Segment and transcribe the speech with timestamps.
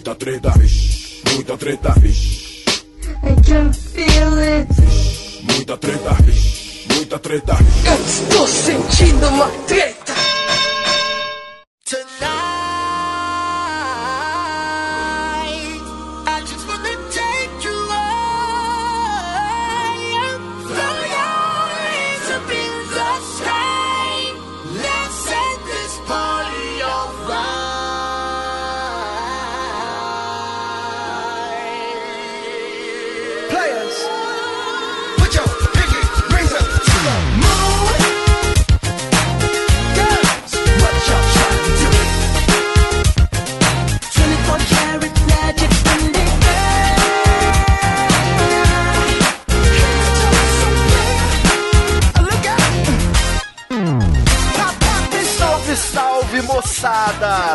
[0.00, 2.64] Muita treta, vixe, muita treta, vixe.
[3.22, 4.66] I can feel it.
[5.42, 7.58] Muita treta, vixe, muita treta.
[7.84, 9.89] Eu estou sentindo uma treta.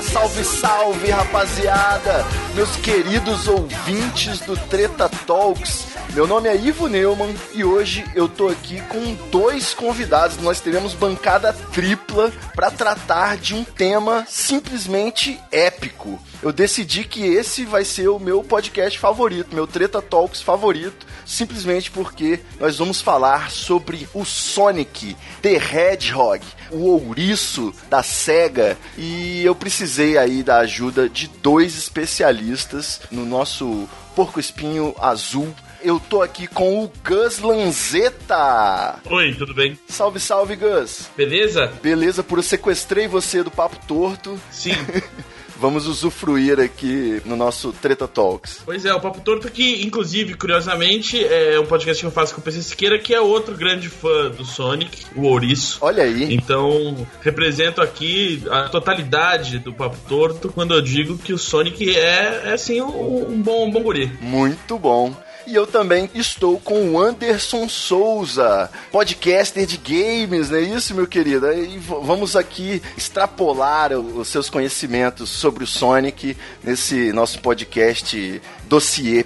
[0.01, 2.25] Salve, salve rapaziada!
[2.53, 5.84] Meus queridos ouvintes do Treta Talks,
[6.15, 10.37] meu nome é Ivo Neumann e hoje eu tô aqui com dois convidados.
[10.37, 16.17] Nós teremos bancada tripla para tratar de um tema simplesmente épico.
[16.41, 21.91] Eu decidi que esse vai ser o meu podcast favorito, meu Treta Talks favorito, simplesmente
[21.91, 29.53] porque nós vamos falar sobre o Sonic the Hedgehog, o ouriço da SEGA, e eu
[29.53, 35.53] precisei aí da ajuda de dois especialistas no nosso porco espinho azul.
[35.85, 38.95] Eu tô aqui com o Gus Lanzetta.
[39.07, 39.77] Oi, tudo bem?
[39.87, 41.11] Salve, salve, Gus.
[41.15, 41.71] Beleza?
[41.79, 44.41] Beleza, por eu sequestrei você do Papo Torto.
[44.49, 44.71] Sim.
[45.57, 48.61] Vamos usufruir aqui no nosso Treta Talks.
[48.65, 52.41] pois é, o Papo Torto que, inclusive, curiosamente, é um podcast que eu faço com
[52.41, 55.77] o PC Siqueira, que é outro grande fã do Sonic, o Ouriço.
[55.81, 56.33] Olha aí.
[56.33, 62.41] Então, represento aqui a totalidade do Papo Torto quando eu digo que o Sonic é,
[62.45, 64.11] é assim, um, um bom, um bom guri.
[64.19, 65.15] Muito bom.
[65.47, 71.05] E eu também estou com o Anderson Souza, podcaster de games, não é isso, meu
[71.05, 71.51] querido?
[71.53, 79.23] E vamos aqui extrapolar os seus conhecimentos sobre o Sonic nesse nosso podcast dossiê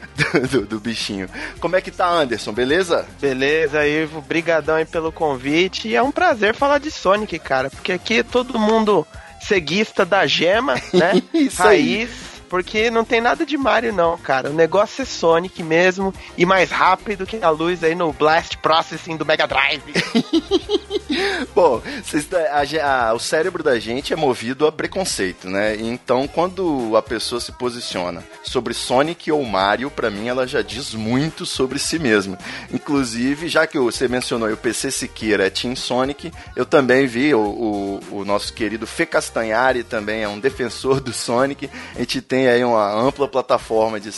[0.52, 1.30] do, do- bichinho.
[1.62, 2.52] Como é que tá, Anderson?
[2.52, 3.06] Beleza?
[3.22, 5.88] Beleza, Ivo, brigadão aí pelo convite.
[5.88, 9.08] E é um prazer falar de Sonic, cara, porque aqui é todo mundo
[9.42, 11.24] ceguista da gema, né?
[11.34, 12.10] Isso aí.
[12.50, 14.50] Porque não tem nada de Mario, não, cara.
[14.50, 19.16] O negócio é Sonic mesmo e mais rápido que a luz aí no Blast Processing
[19.18, 19.84] do Mega Drive.
[21.56, 21.82] Bom,
[22.30, 25.76] tá- a a- o cérebro da gente é movido a preconceito, né?
[25.76, 30.94] Então, quando a pessoa se posiciona sobre Sonic ou Mario, pra mim ela já diz
[30.94, 32.38] muito sobre si mesma.
[32.74, 37.40] Inclusive, já que você mencionou o PC Siqueira é Team Sonic, eu também vi o,
[37.40, 41.70] o- o nosso querido Fê Castanhari também é um defensor do Sonic.
[41.96, 44.12] A gente tem aí uma ampla plataforma de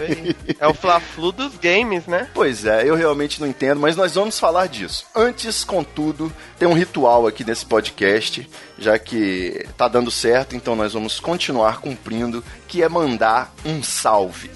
[0.00, 0.36] aí.
[0.58, 2.28] É o Fla-Flu dos games, né?
[2.34, 5.04] Pois é, eu realmente não entendo, mas nós vamos falar disso.
[5.14, 10.92] Antes, contudo, tem um ritual aqui nesse podcast, já que tá dando certo, então nós
[10.92, 14.50] vamos continuar cumprindo, que é mandar um salve.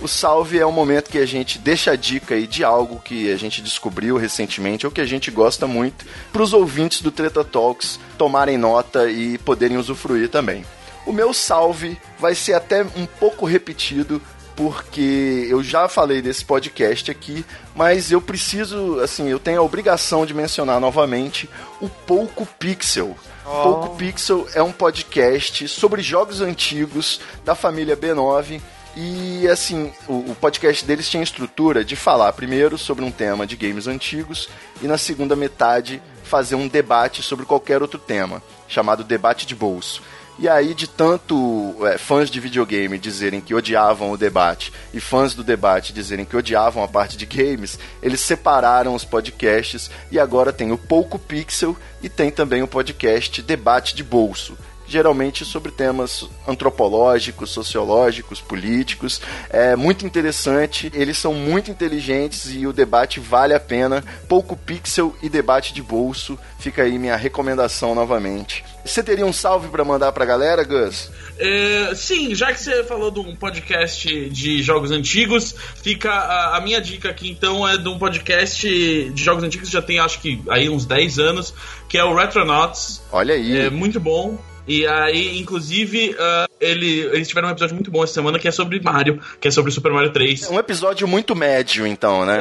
[0.00, 3.32] O salve é um momento que a gente deixa a dica aí de algo que
[3.32, 7.44] a gente descobriu recentemente ou que a gente gosta muito para os ouvintes do Treta
[7.44, 10.64] Talks tomarem nota e poderem usufruir também.
[11.06, 14.20] O meu salve vai ser até um pouco repetido
[14.56, 17.44] porque eu já falei desse podcast aqui,
[17.74, 21.50] mas eu preciso, assim, eu tenho a obrigação de mencionar novamente
[21.80, 23.16] o Pouco Pixel.
[23.42, 28.60] Pouco Pixel é um podcast sobre jogos antigos da família B9
[28.96, 33.44] e assim, o, o podcast deles tinha a estrutura de falar primeiro sobre um tema
[33.44, 34.48] de games antigos
[34.80, 40.00] e na segunda metade fazer um debate sobre qualquer outro tema, chamado debate de bolso.
[40.36, 45.32] E aí, de tanto é, fãs de videogame dizerem que odiavam o debate e fãs
[45.32, 50.52] do debate dizerem que odiavam a parte de games, eles separaram os podcasts e agora
[50.52, 56.28] tem o Pouco Pixel e tem também o podcast Debate de Bolso geralmente sobre temas
[56.46, 59.20] antropológicos, sociológicos, políticos.
[59.48, 64.04] É muito interessante, eles são muito inteligentes e o debate vale a pena.
[64.28, 66.38] Pouco pixel e debate de bolso.
[66.58, 68.62] Fica aí minha recomendação novamente.
[68.84, 71.10] Você teria um salve para mandar pra galera, Gus?
[71.38, 76.60] É, sim, já que você falou de um podcast de jogos antigos, fica a, a
[76.60, 78.68] minha dica aqui então é de um podcast
[79.10, 81.54] de jogos antigos que já tem acho que aí uns 10 anos,
[81.88, 83.02] que é o Retronauts.
[83.10, 83.58] Olha aí.
[83.58, 84.38] É muito bom.
[84.66, 88.50] E aí, inclusive, ah, ele, eles tiveram um episódio muito bom essa semana que é
[88.50, 90.50] sobre Mario, que é sobre Super Mario 3.
[90.50, 92.40] Um episódio muito médio, então, né?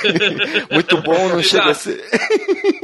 [0.70, 1.80] muito bom, não chega a Exato.
[1.80, 2.04] ser.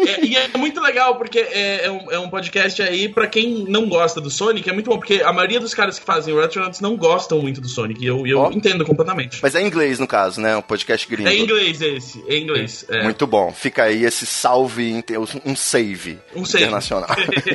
[0.06, 3.64] É, e é muito legal, porque é, é um, é um podcast aí, pra quem
[3.68, 6.40] não gosta do Sonic, é muito bom, porque a maioria dos caras que fazem o
[6.40, 9.38] Retronauts não gostam muito do Sonic, e eu, eu entendo completamente.
[9.42, 10.56] Mas é em inglês, no caso, né?
[10.56, 11.28] Um podcast gringo.
[11.28, 12.84] É em inglês esse, é em inglês.
[12.88, 13.02] É.
[13.02, 13.52] Muito bom.
[13.52, 15.04] Fica aí esse salve,
[15.44, 16.64] um save Um save.
[16.64, 17.08] internacional.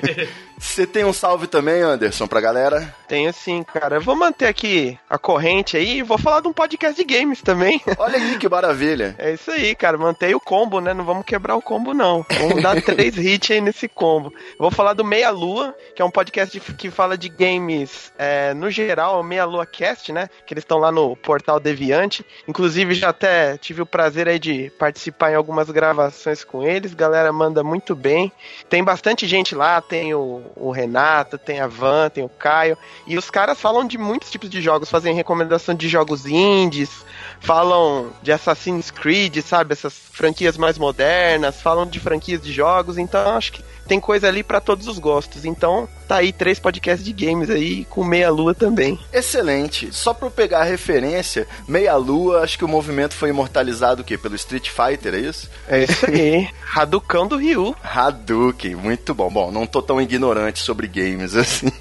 [0.58, 2.95] Você tem um salve também, Anderson, pra galera?
[3.08, 3.98] Tenho sim, cara.
[3.98, 7.42] Eu vou manter aqui a corrente aí e vou falar de um podcast de games
[7.42, 7.80] também.
[8.00, 9.16] Olha aí que maravilha.
[9.20, 9.96] É isso aí, cara.
[9.98, 10.94] Mantei o combo, né?
[10.94, 12.26] Não vamos quebrar o combo, não.
[12.40, 14.34] Vamos dar três hits aí nesse combo.
[14.36, 18.12] Eu vou falar do Meia Lua, que é um podcast de- que fala de games
[18.18, 20.28] é, no geral, o Meia Lua Cast, né?
[20.46, 22.26] Que eles estão lá no portal Deviante.
[22.48, 26.94] Inclusive, já até tive o prazer aí de participar em algumas gravações com eles.
[26.96, 28.32] Galera manda muito bem.
[28.68, 32.76] Tem bastante gente lá, tem o, o Renato, tem a Van, tem o Caio.
[33.08, 37.06] E os caras falam de muitos tipos de jogos, fazem recomendação de jogos indies,
[37.40, 39.74] falam de Assassin's Creed, sabe?
[39.74, 44.44] Essas franquias mais modernas, falam de franquias de jogos, então acho que tem coisa ali
[44.44, 45.46] pra todos os gostos.
[45.46, 49.00] Então, tá aí três podcasts de games aí com meia lua também.
[49.14, 49.90] Excelente.
[49.92, 54.06] Só pra eu pegar a referência, Meia Lua, acho que o movimento foi imortalizado o
[54.06, 54.18] quê?
[54.18, 55.50] Pelo Street Fighter, é isso?
[55.68, 56.48] É isso aí.
[56.62, 57.76] Raducão do Ryu.
[57.84, 59.30] Hadouken, muito bom.
[59.30, 61.72] Bom, não tô tão ignorante sobre games assim.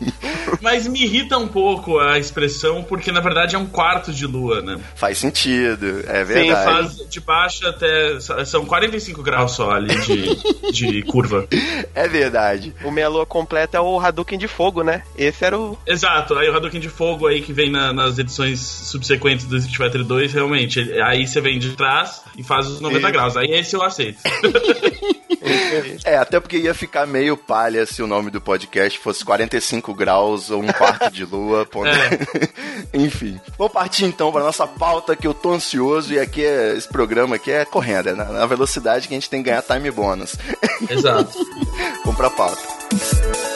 [0.61, 4.63] Mas me irrita um pouco a expressão, porque na verdade é um quarto de lua,
[4.63, 4.79] né?
[4.95, 6.65] Faz sentido, é Sim, verdade.
[6.65, 8.19] faz de baixo até.
[8.45, 11.47] São 45 graus só ali de, de curva.
[11.95, 12.75] É verdade.
[12.85, 15.03] O meia lua completa é o Hadouken de fogo, né?
[15.17, 15.79] Esse era o.
[15.87, 19.77] Exato, aí o Hadouken de fogo aí que vem na- nas edições subsequentes do Street
[19.77, 20.81] Fighter 2, realmente.
[21.03, 23.13] Aí você vem de trás e faz os 90 Isso.
[23.13, 23.37] graus.
[23.37, 24.19] Aí esse eu aceito.
[26.05, 30.51] É, até porque ia ficar meio palha se o nome do podcast fosse 45 graus
[30.51, 31.67] ou um quarto de lua.
[31.67, 31.89] ponto.
[32.93, 33.41] Enfim.
[33.59, 37.37] Vou partir então para nossa pauta que eu tô ansioso e aqui é, esse programa
[37.37, 40.37] aqui é correndo, é na, na velocidade que a gente tem que ganhar time bônus.
[40.89, 41.33] Exato.
[42.05, 43.54] Vamos pra pauta.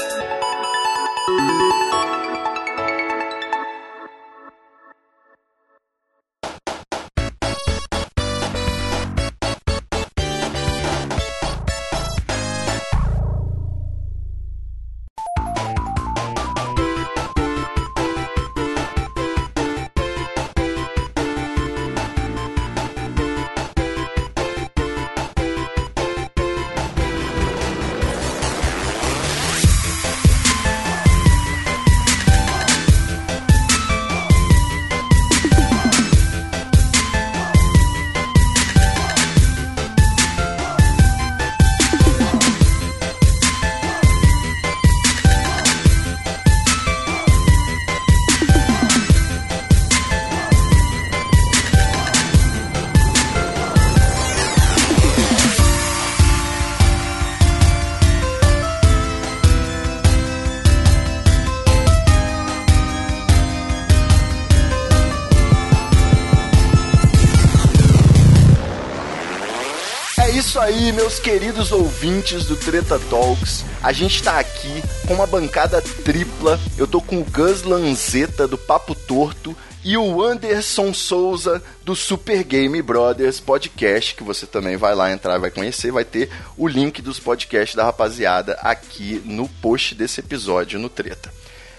[71.08, 73.64] Meus queridos ouvintes do Treta Talks.
[73.82, 76.60] A gente tá aqui com uma bancada tripla.
[76.76, 82.44] Eu tô com o Gus Lanzetta do Papo Torto e o Anderson Souza do Super
[82.44, 85.90] Game Brothers Podcast, que você também vai lá entrar vai conhecer.
[85.90, 86.28] Vai ter
[86.58, 91.37] o link dos podcasts da rapaziada aqui no post desse episódio no Treta.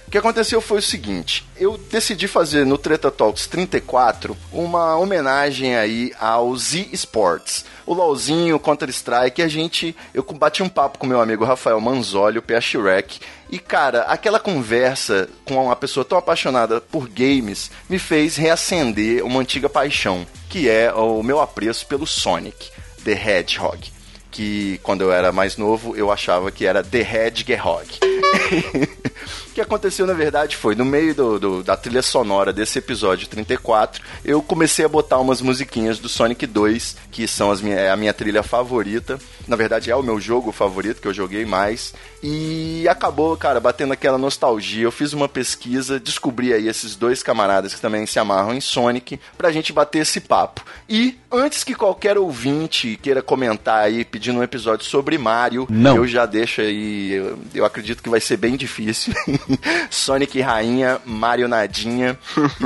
[0.09, 5.75] O que aconteceu foi o seguinte, eu decidi fazer no Treta Talks 34 uma homenagem
[5.75, 7.63] aí ao Z Sports.
[7.85, 9.95] O LoLzinho, Counter-Strike, a gente...
[10.11, 13.19] Eu bati um papo com meu amigo Rafael Manzoli, o PA Shrek,
[13.51, 19.41] e cara, aquela conversa com uma pessoa tão apaixonada por games me fez reacender uma
[19.41, 22.71] antiga paixão, que é o meu apreço pelo Sonic,
[23.05, 23.91] The Hedgehog.
[24.31, 28.08] Que quando eu era mais novo eu achava que era The Hedgehog.
[29.49, 33.27] O que aconteceu, na verdade, foi no meio do, do- da trilha sonora desse episódio
[33.27, 37.89] 34, eu comecei a botar umas musiquinhas do Sonic 2, que são as minha, é
[37.91, 39.19] a minha trilha favorita.
[39.47, 41.93] Na verdade, é o meu jogo favorito, que eu joguei mais.
[42.23, 44.83] E acabou, cara, batendo aquela nostalgia.
[44.83, 49.19] Eu fiz uma pesquisa, descobri aí esses dois camaradas que também se amarram em Sonic,
[49.37, 50.63] pra gente bater esse papo.
[50.87, 55.95] E, antes que qualquer ouvinte queira comentar aí, pedindo um episódio sobre Mario, Não.
[55.97, 59.13] eu já deixo aí, eu, eu acredito que vai ser bem difícil.
[59.89, 62.17] Sonic Rainha, Mario Nadinha.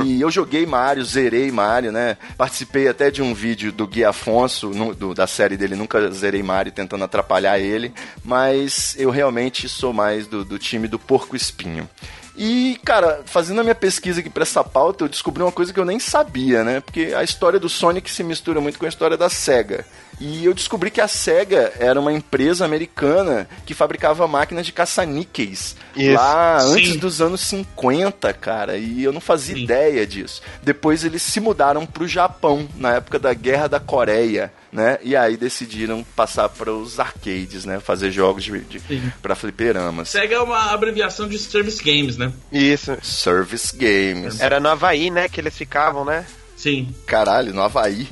[0.04, 2.16] e eu joguei Mario, zerei Mario, né?
[2.36, 6.42] Participei até de um vídeo do Gui Afonso, no- do- da série dele, nunca zerei
[6.42, 7.92] Mario tentando atrapalhar ele.
[8.24, 11.88] Mas eu realmente sou mais do, do time do Porco Espinho.
[12.36, 15.78] E, cara, fazendo a minha pesquisa aqui pra essa pauta, eu descobri uma coisa que
[15.78, 16.80] eu nem sabia, né?
[16.80, 19.86] Porque a história do Sonic se mistura muito com a história da SEGA.
[20.20, 25.76] E eu descobri que a SEGA era uma empresa americana que fabricava máquinas de caça-níqueis
[25.96, 26.14] Isso.
[26.14, 26.72] lá Sim.
[26.72, 28.76] antes dos anos 50, cara.
[28.76, 29.64] E eu não fazia Sim.
[29.64, 30.42] ideia disso.
[30.62, 34.52] Depois eles se mudaram pro Japão, na época da Guerra da Coreia.
[34.72, 34.98] Né?
[35.02, 37.78] E aí decidiram passar para os arcades, né?
[37.78, 38.80] Fazer jogos de, de,
[39.22, 40.08] para fliperamas.
[40.08, 42.32] SEGA é uma abreviação de Service Games, né?
[42.50, 42.96] Isso.
[43.00, 44.40] Service Games.
[44.40, 46.26] Era no Havaí, né, que eles ficavam, né?
[46.56, 46.94] Sim.
[47.06, 48.08] Caralho, no Havaí.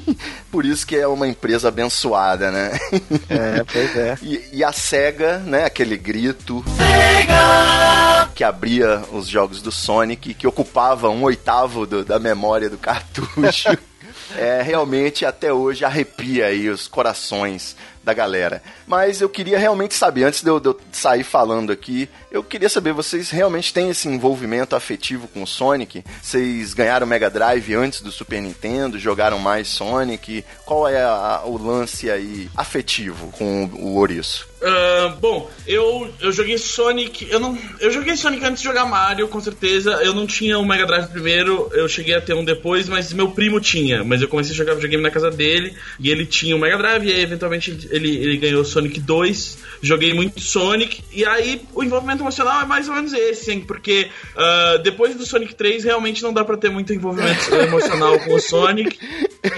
[0.50, 2.78] Por isso que é uma empresa abençoada, né?
[3.30, 4.18] É, pois é.
[4.22, 5.64] E, e a SEGA, né?
[5.64, 6.64] Aquele grito.
[8.34, 13.68] Que abria os jogos do Sonic, que ocupava um oitavo do- da memória do cartucho.
[14.36, 18.62] é, realmente, até hoje, arrepia aí os corações da galera.
[18.86, 22.68] Mas eu queria realmente saber, antes de eu, de eu sair falando aqui, eu queria
[22.68, 26.04] saber, vocês realmente têm esse envolvimento afetivo com o Sonic?
[26.22, 28.98] Vocês ganharam o Mega Drive antes do Super Nintendo?
[28.98, 30.44] Jogaram mais Sonic?
[30.66, 34.46] Qual é a- o lance aí afetivo com o Ouriço?
[34.66, 37.28] Ah, bom, eu, eu joguei Sonic.
[37.30, 37.56] Eu não.
[37.80, 39.92] Eu joguei Sonic antes de jogar Mario, com certeza.
[40.02, 43.30] Eu não tinha o Mega Drive primeiro, eu cheguei a ter um depois, mas meu
[43.30, 44.02] primo tinha.
[44.02, 47.06] Mas eu comecei a jogar videogame na casa dele e ele tinha o Mega Drive,
[47.06, 49.58] e aí eventualmente ele, ele ganhou Sonic 2.
[49.82, 53.60] Joguei muito Sonic, e aí o envolvimento emocional é mais ou menos esse, hein?
[53.60, 58.34] Porque ah, depois do Sonic 3 realmente não dá pra ter muito envolvimento emocional com
[58.34, 58.98] o Sonic.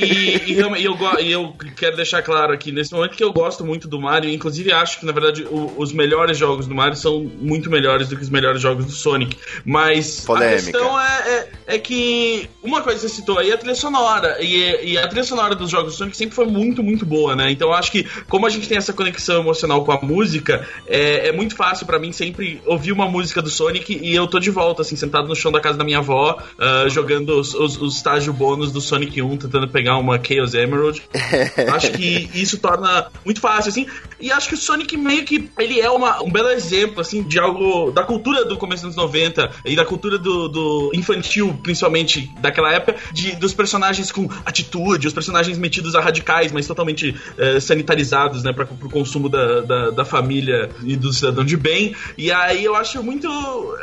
[0.00, 3.32] E, e realmente- e eu, e eu quero deixar claro aqui nesse momento que eu
[3.32, 4.28] gosto muito do Mario.
[4.30, 8.16] Inclusive, acho que na verdade o- os melhores jogos do Mario são muito melhores do
[8.16, 9.36] que os melhores jogos do Sonic.
[9.64, 10.56] Mas Polêmica.
[10.56, 11.28] a questão é,
[11.66, 14.36] é, é que uma coisa que você citou aí é a trilha sonora.
[14.40, 17.50] E, e a trilha sonora dos jogos do Sonic sempre foi muito, muito boa, né?
[17.50, 21.28] Então eu acho que, como a gente tem essa conexão emocional com a música, é,
[21.28, 24.50] é muito fácil pra mim sempre ouvir uma música do Sonic e eu tô de
[24.50, 27.96] volta, assim, sentado no chão da casa da minha avó, ah, jogando os, os, os
[27.96, 31.02] estágio bônus do Sonic 1, tentando pegar uma Chaos Emerald.
[31.74, 33.86] acho que isso torna muito fácil, assim.
[34.20, 37.38] E acho que o Sonic meio que ele é uma, um belo exemplo, assim, de
[37.38, 42.30] algo da cultura do começo dos anos 90 e da cultura do, do infantil, principalmente
[42.40, 47.58] daquela época, de, dos personagens com atitude, os personagens metidos a radicais, mas totalmente eh,
[47.58, 51.94] sanitarizados, né, para o consumo da, da, da família e do cidadão de bem.
[52.18, 53.28] E aí eu acho muito.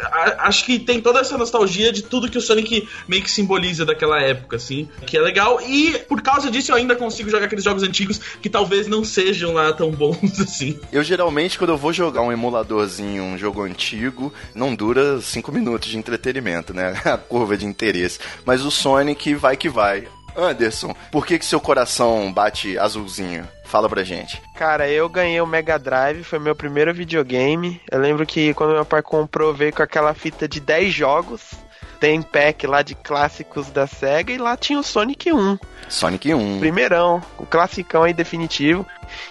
[0.04, 3.86] a- acho que tem toda essa nostalgia de tudo que o Sonic meio que simboliza
[3.86, 5.60] daquela época, assim, que é legal.
[5.68, 9.54] E por causa disso eu ainda consigo jogar aqueles jogos antigos que talvez não sejam
[9.54, 10.78] lá tão bons assim.
[10.94, 15.90] Eu geralmente, quando eu vou jogar um emuladorzinho, um jogo antigo, não dura 5 minutos
[15.90, 16.94] de entretenimento, né?
[17.04, 18.20] A curva de interesse.
[18.46, 20.08] Mas o Sonic vai que vai.
[20.38, 23.48] Anderson, por que, que seu coração bate azulzinho?
[23.66, 24.40] Fala pra gente.
[24.56, 27.82] Cara, eu ganhei o Mega Drive, foi meu primeiro videogame.
[27.90, 31.42] Eu lembro que quando meu pai comprou, veio com aquela fita de 10 jogos.
[32.00, 35.58] Tem pack lá de clássicos da SEGA e lá tinha o Sonic 1.
[35.88, 36.60] Sonic 1.
[36.60, 38.86] Primeirão, o classicão aí definitivo.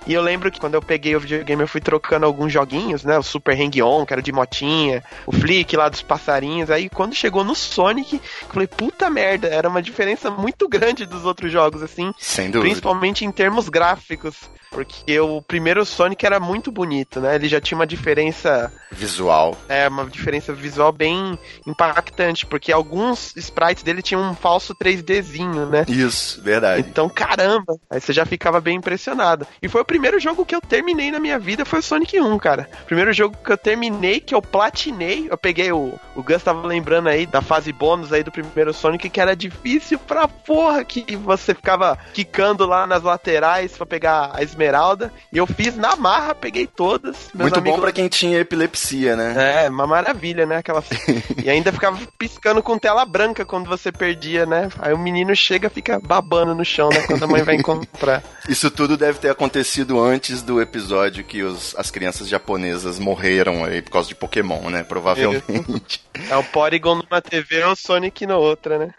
[0.07, 3.19] E eu lembro que quando eu peguei o videogame eu fui trocando alguns joguinhos, né?
[3.19, 6.71] O Super Hang-On, que era de motinha, o Flick lá dos passarinhos.
[6.71, 11.25] Aí quando chegou no Sonic, eu falei, puta merda, era uma diferença muito grande dos
[11.25, 12.13] outros jogos, assim.
[12.19, 12.63] Sem dúvida.
[12.63, 14.37] Principalmente em termos gráficos.
[14.73, 17.35] Porque o primeiro Sonic era muito bonito, né?
[17.35, 19.55] Ele já tinha uma diferença Visual.
[19.69, 25.85] é uma diferença visual bem impactante, porque alguns sprites dele tinham um falso 3Dzinho, né?
[25.89, 26.89] Isso, verdade.
[26.89, 27.77] Então, caramba!
[27.91, 29.47] Aí você já ficava bem impressionado.
[29.63, 32.37] E foi o primeiro jogo que eu terminei na minha vida, foi o Sonic 1,
[32.41, 32.69] cara.
[32.85, 35.29] Primeiro jogo que eu terminei, que eu platinei.
[35.31, 35.95] Eu peguei o.
[36.17, 40.01] O Gus tava lembrando aí da fase bônus aí do primeiro Sonic, que era difícil
[40.01, 45.13] pra porra, que você ficava quicando lá nas laterais pra pegar a esmeralda.
[45.33, 47.31] E eu fiz na marra, peguei todas.
[47.33, 49.67] Muito bom amigos pra quem tinha epilepsia, né?
[49.67, 50.57] é, uma maravilha, né?
[50.57, 50.83] Aquela...
[51.43, 54.69] e ainda ficava piscando com tela branca quando você perdia, né?
[54.81, 57.07] Aí o menino chega e fica babando no chão, né?
[57.07, 58.25] Quando a mãe vai encontrar.
[58.49, 59.52] Isso tudo deve ter acontecido
[59.99, 64.83] antes do episódio que os- as crianças japonesas morreram aí por causa de Pokémon, né?
[64.83, 66.03] Provavelmente.
[66.31, 68.95] É o Porygon numa TV e o Sonic na outra, né?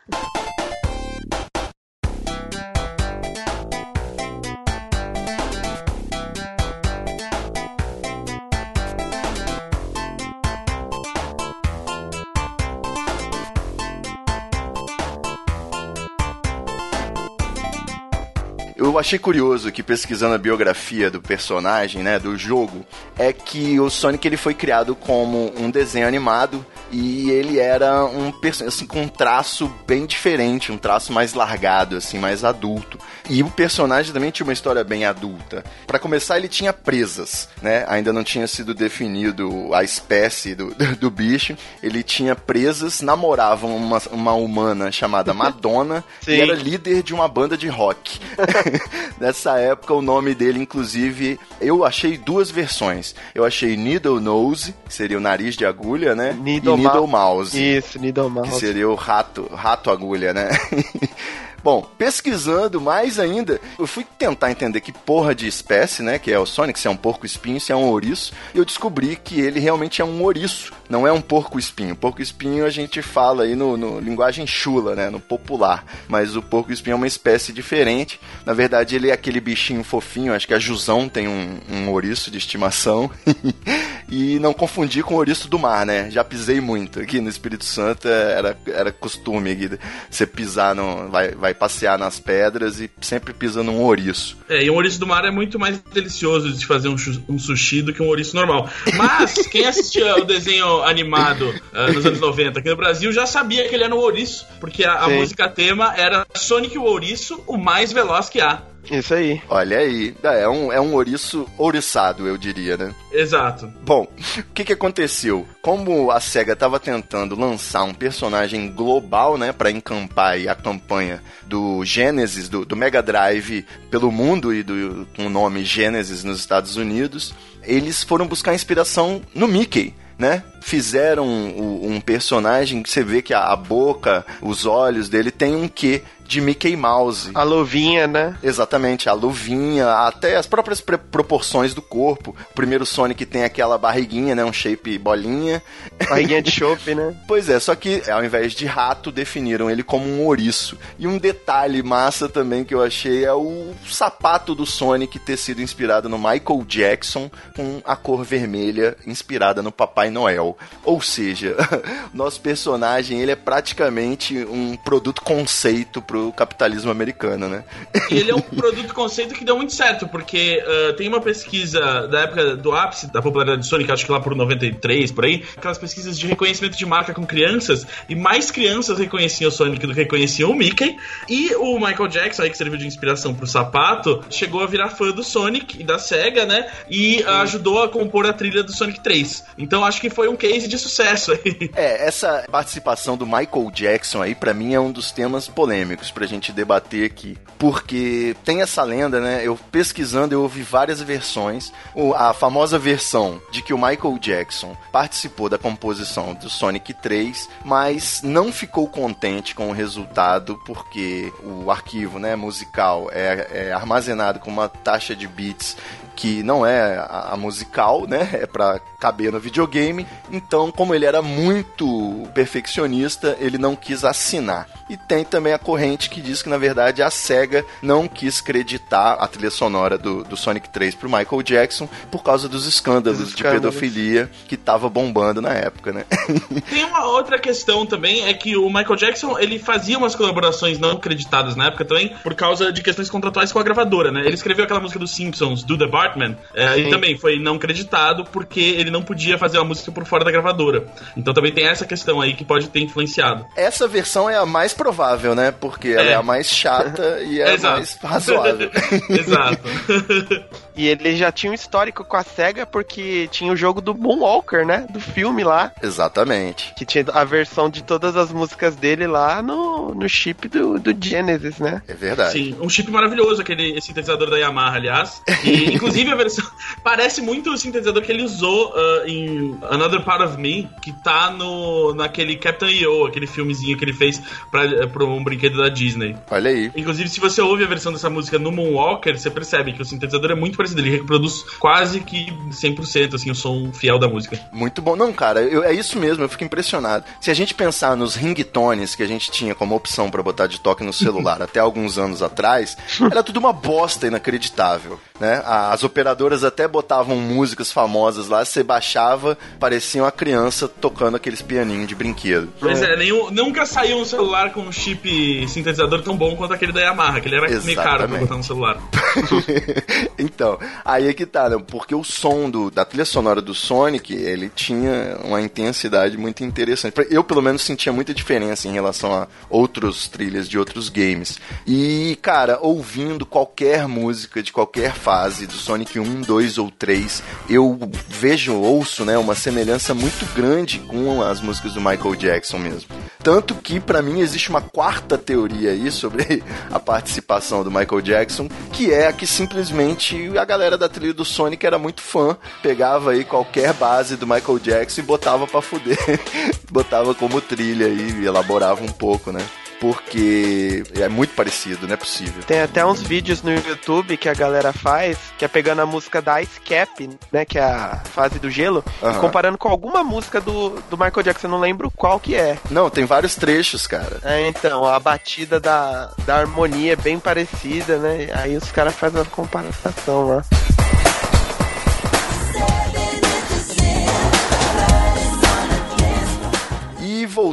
[18.94, 22.86] Eu achei curioso que pesquisando a biografia do personagem, né, do jogo,
[23.18, 28.32] é que o Sonic ele foi criado como um desenho animado e ele era um
[28.32, 33.00] personagem assim, com um traço bem diferente, um traço mais largado, assim, mais adulto.
[33.28, 35.64] E o personagem também tinha uma história bem adulta.
[35.88, 37.86] Para começar, ele tinha presas, né?
[37.88, 41.58] Ainda não tinha sido definido a espécie do, do, do bicho.
[41.82, 47.58] Ele tinha presas, namoravam uma, uma humana chamada Madonna e era líder de uma banda
[47.58, 48.20] de rock.
[49.20, 53.16] Nessa época, o nome dele, inclusive, eu achei duas versões.
[53.34, 56.34] Eu achei Needle Nose, que seria o nariz de agulha, né?
[56.34, 58.60] Needle e Needle Mou- Mouse Isso, Needle que Mouse.
[58.60, 60.50] seria o rato, rato agulha, né?
[61.64, 66.20] Bom, pesquisando mais ainda, eu fui tentar entender que porra de espécie, né?
[66.20, 68.34] Que é o Sonic, se é um porco espinho, se é um ouriço.
[68.54, 71.96] E eu descobri que ele realmente é um ouriço, não é um porco espinho.
[71.96, 75.10] Porco espinho a gente fala aí no, no linguagem chula, né?
[75.10, 75.86] No popular.
[76.10, 78.20] Mas o porco espinho é uma espécie diferente.
[78.46, 80.34] Na verdade, ele é aquele bichinho fofinho.
[80.34, 83.10] Acho que a Jusão tem um, um ouriço de estimação.
[84.10, 86.10] e não confundir com o ouriço do mar, né?
[86.12, 89.80] Já pisei muito aqui no Espírito Santo, era, era costume aqui,
[90.10, 91.10] você pisar no.
[91.10, 94.38] Vai, vai passear nas pedras e sempre pisa num ouriço.
[94.50, 96.96] É, e um ouriço do mar é muito mais delicioso de fazer um,
[97.28, 98.70] um sushi do que um ouriço normal.
[98.96, 103.68] Mas, quem assistia o desenho animado ah, nos anos 90 aqui no Brasil já sabia
[103.68, 107.58] que ele era um ouriço, porque a, a música tema era Sonic o Ouriço, o
[107.58, 108.62] mais veloz que há.
[108.92, 109.42] Isso aí.
[109.50, 112.94] Olha aí, é um, é um ouriço ouriçado, eu diria, né?
[113.12, 113.72] Exato.
[113.82, 115.48] Bom, o que que aconteceu?
[115.62, 121.22] Como a SEGA estava tentando lançar um personagem global, né, para encampar aí a campanha
[121.46, 126.40] do Genesis, do, do Mega Drive pelo mundo e do, com o nome Genesis nos
[126.40, 127.34] Estados Unidos,
[127.66, 129.94] eles foram buscar inspiração no Mickey.
[130.18, 130.44] Né?
[130.62, 135.56] Fizeram um, um personagem que você vê que a, a boca, os olhos dele tem
[135.56, 137.30] um quê de Mickey Mouse.
[137.34, 138.38] A luvinha, né?
[138.42, 142.36] Exatamente, a luvinha, até as próprias proporções do corpo.
[142.52, 144.44] O primeiro Sonic tem aquela barriguinha, né?
[144.44, 145.62] Um shape bolinha.
[146.10, 147.16] Barriguinha de chope, né?
[147.28, 150.78] Pois é, só que ao invés de rato, definiram ele como um ouriço.
[150.98, 155.62] E um detalhe massa também que eu achei é o sapato do Sonic ter sido
[155.62, 160.58] inspirado no Michael Jackson com a cor vermelha inspirada no Papai Noel.
[160.84, 161.56] Ou seja,
[162.14, 167.64] nosso personagem ele é praticamente um produto conceito pro capitalismo americano, né?
[168.10, 172.22] Ele é um produto conceito que deu muito certo, porque ah, tem uma pesquisa da
[172.22, 175.78] época do ápice da popularidade do Sonic, acho que lá por 93, por aí, aquelas
[175.78, 180.00] pesquisas de reconhecimento de marca com crianças, e mais crianças reconheciam o Sonic do que
[180.00, 180.96] reconheciam o Mickey,
[181.30, 185.12] e o Michael Jackson, aí que serviu de inspiração pro sapato, chegou a virar fã
[185.12, 189.02] do Sonic e da SEGA, né, e ah, ajudou a compor a trilha do Sonic
[189.02, 189.44] 3.
[189.58, 191.72] Então acho que foi um case de sucesso aí.
[191.76, 196.26] É, essa participação do Michael Jackson aí, pra mim, é um dos temas polêmicos pra
[196.26, 197.38] gente debater aqui.
[197.58, 199.42] Porque tem essa lenda, né?
[199.44, 201.72] Eu pesquisando, eu ouvi várias versões.
[202.16, 208.22] A famosa versão de que o Michael Jackson participou da composição do Sonic 3, mas
[208.24, 214.52] não ficou contente com o resultado, porque o arquivo né, musical é, é armazenado com
[214.52, 215.76] uma taxa de bits
[216.16, 218.30] que não é a, a musical, né?
[218.44, 220.06] É pra caber no videogame.
[220.32, 224.68] Então, como ele era muito perfeccionista, ele não quis assinar.
[224.90, 229.18] E tem também a corrente que diz que, na verdade, a SEGA não quis creditar
[229.20, 233.30] a trilha sonora do, do Sonic 3 pro Michael Jackson por causa dos escândalos, Dos
[233.30, 233.62] de escândalos.
[233.76, 236.06] pedofilia que tava bombando na época, né?
[236.70, 240.92] Tem uma outra questão também, é que o Michael Jackson, ele fazia umas colaborações não
[240.92, 244.22] acreditadas na época também, por causa de questões contratuais com a gravadora, né?
[244.22, 248.26] Ele escreveu aquela música dos Simpsons, Do The Bartman, é, e também foi não creditado
[248.26, 250.86] porque ele não podia fazer a música por fora da gravadora.
[251.16, 253.46] Então também tem essa questão aí que pode ter influenciado.
[253.56, 255.52] Essa versão é a mais provável, né?
[255.52, 256.16] Porque ela é, É.
[256.16, 258.70] a mais chata e é a mais razoável.
[259.10, 259.62] Exato.
[260.76, 264.66] E ele já tinha um histórico com a SEGA porque tinha o jogo do Moonwalker,
[264.66, 264.86] né?
[264.90, 265.72] Do filme lá.
[265.82, 266.74] Exatamente.
[266.76, 270.96] Que tinha a versão de todas as músicas dele lá no, no chip do, do
[271.00, 271.82] Genesis, né?
[271.88, 272.34] É verdade.
[272.34, 275.22] Sim, um chip maravilhoso, aquele sintetizador da Yamaha, aliás.
[275.44, 276.46] E, inclusive, a versão
[276.84, 281.32] parece muito o sintetizador que ele usou ah, em Another Part of Me, que tá
[281.32, 286.16] no, naquele Captain EO, aquele filmezinho que ele fez pra, pra um brinquedo da Disney.
[286.30, 286.72] Olha aí.
[286.76, 290.32] Inclusive, se você ouve a versão dessa música no Moonwalker, você percebe que o sintetizador
[290.32, 290.82] é muito parecido.
[290.82, 294.40] Ele reproduz quase que 100% assim, o som fiel da música.
[294.52, 294.96] Muito bom.
[294.96, 297.04] Não, cara, eu- é isso mesmo, eu fico impressionado.
[297.20, 300.60] Se a gente pensar nos ringtones que a gente tinha como opção pra botar de
[300.60, 302.78] toque no celular até alguns anos atrás,
[303.12, 305.42] era tudo uma bosta inacreditável, né?
[305.46, 311.88] As operadoras até botavam músicas famosas lá, você baixava, parecia uma criança tocando aqueles pianinhos
[311.88, 312.50] de brinquedo.
[312.60, 316.72] Pois é, nenhum- nunca saiu um celular com um chip sintetizador tão bom quanto aquele
[316.72, 318.20] da Yamaha, que ele era meio caro pra Exatamente.
[318.22, 318.78] botar no celular.
[320.18, 320.53] então,
[320.84, 321.58] aí é que tá, né?
[321.68, 326.96] Porque o som do, da trilha sonora do Sonic, ele tinha uma intensidade muito interessante.
[327.10, 331.40] Eu, pelo menos, sentia muita diferença em relação a outros trilhas de outros games.
[331.66, 337.80] E, cara, ouvindo qualquer música de qualquer fase do Sonic 1, 2 ou 3, eu
[338.08, 342.90] vejo, ouço, né, uma semelhança muito grande com as músicas do Michael Jackson mesmo.
[343.22, 348.50] Tanto que, para mim, existe uma quarta teoria aí sobre a participação do Michael Jackson,
[348.72, 353.12] que é a que simplesmente a galera da trilha do Sonic era muito fã, pegava
[353.12, 355.98] aí qualquer base do Michael Jackson e botava pra fuder.
[356.70, 359.44] botava como trilha e elaborava um pouco, né?
[359.84, 362.42] Porque é muito parecido, não é possível.
[362.48, 366.22] Tem até uns vídeos no YouTube que a galera faz, que é pegando a música
[366.22, 369.18] da Ice Cap, né, que é a fase do gelo, Aham.
[369.18, 372.58] e comparando com alguma música do, do Michael Jackson, eu não lembro qual que é.
[372.72, 374.22] Não, tem vários trechos, cara.
[374.24, 378.30] É, então, a batida da, da harmonia é bem parecida, né?
[378.36, 380.46] Aí os caras fazem a comparação lá.
[380.92, 380.93] E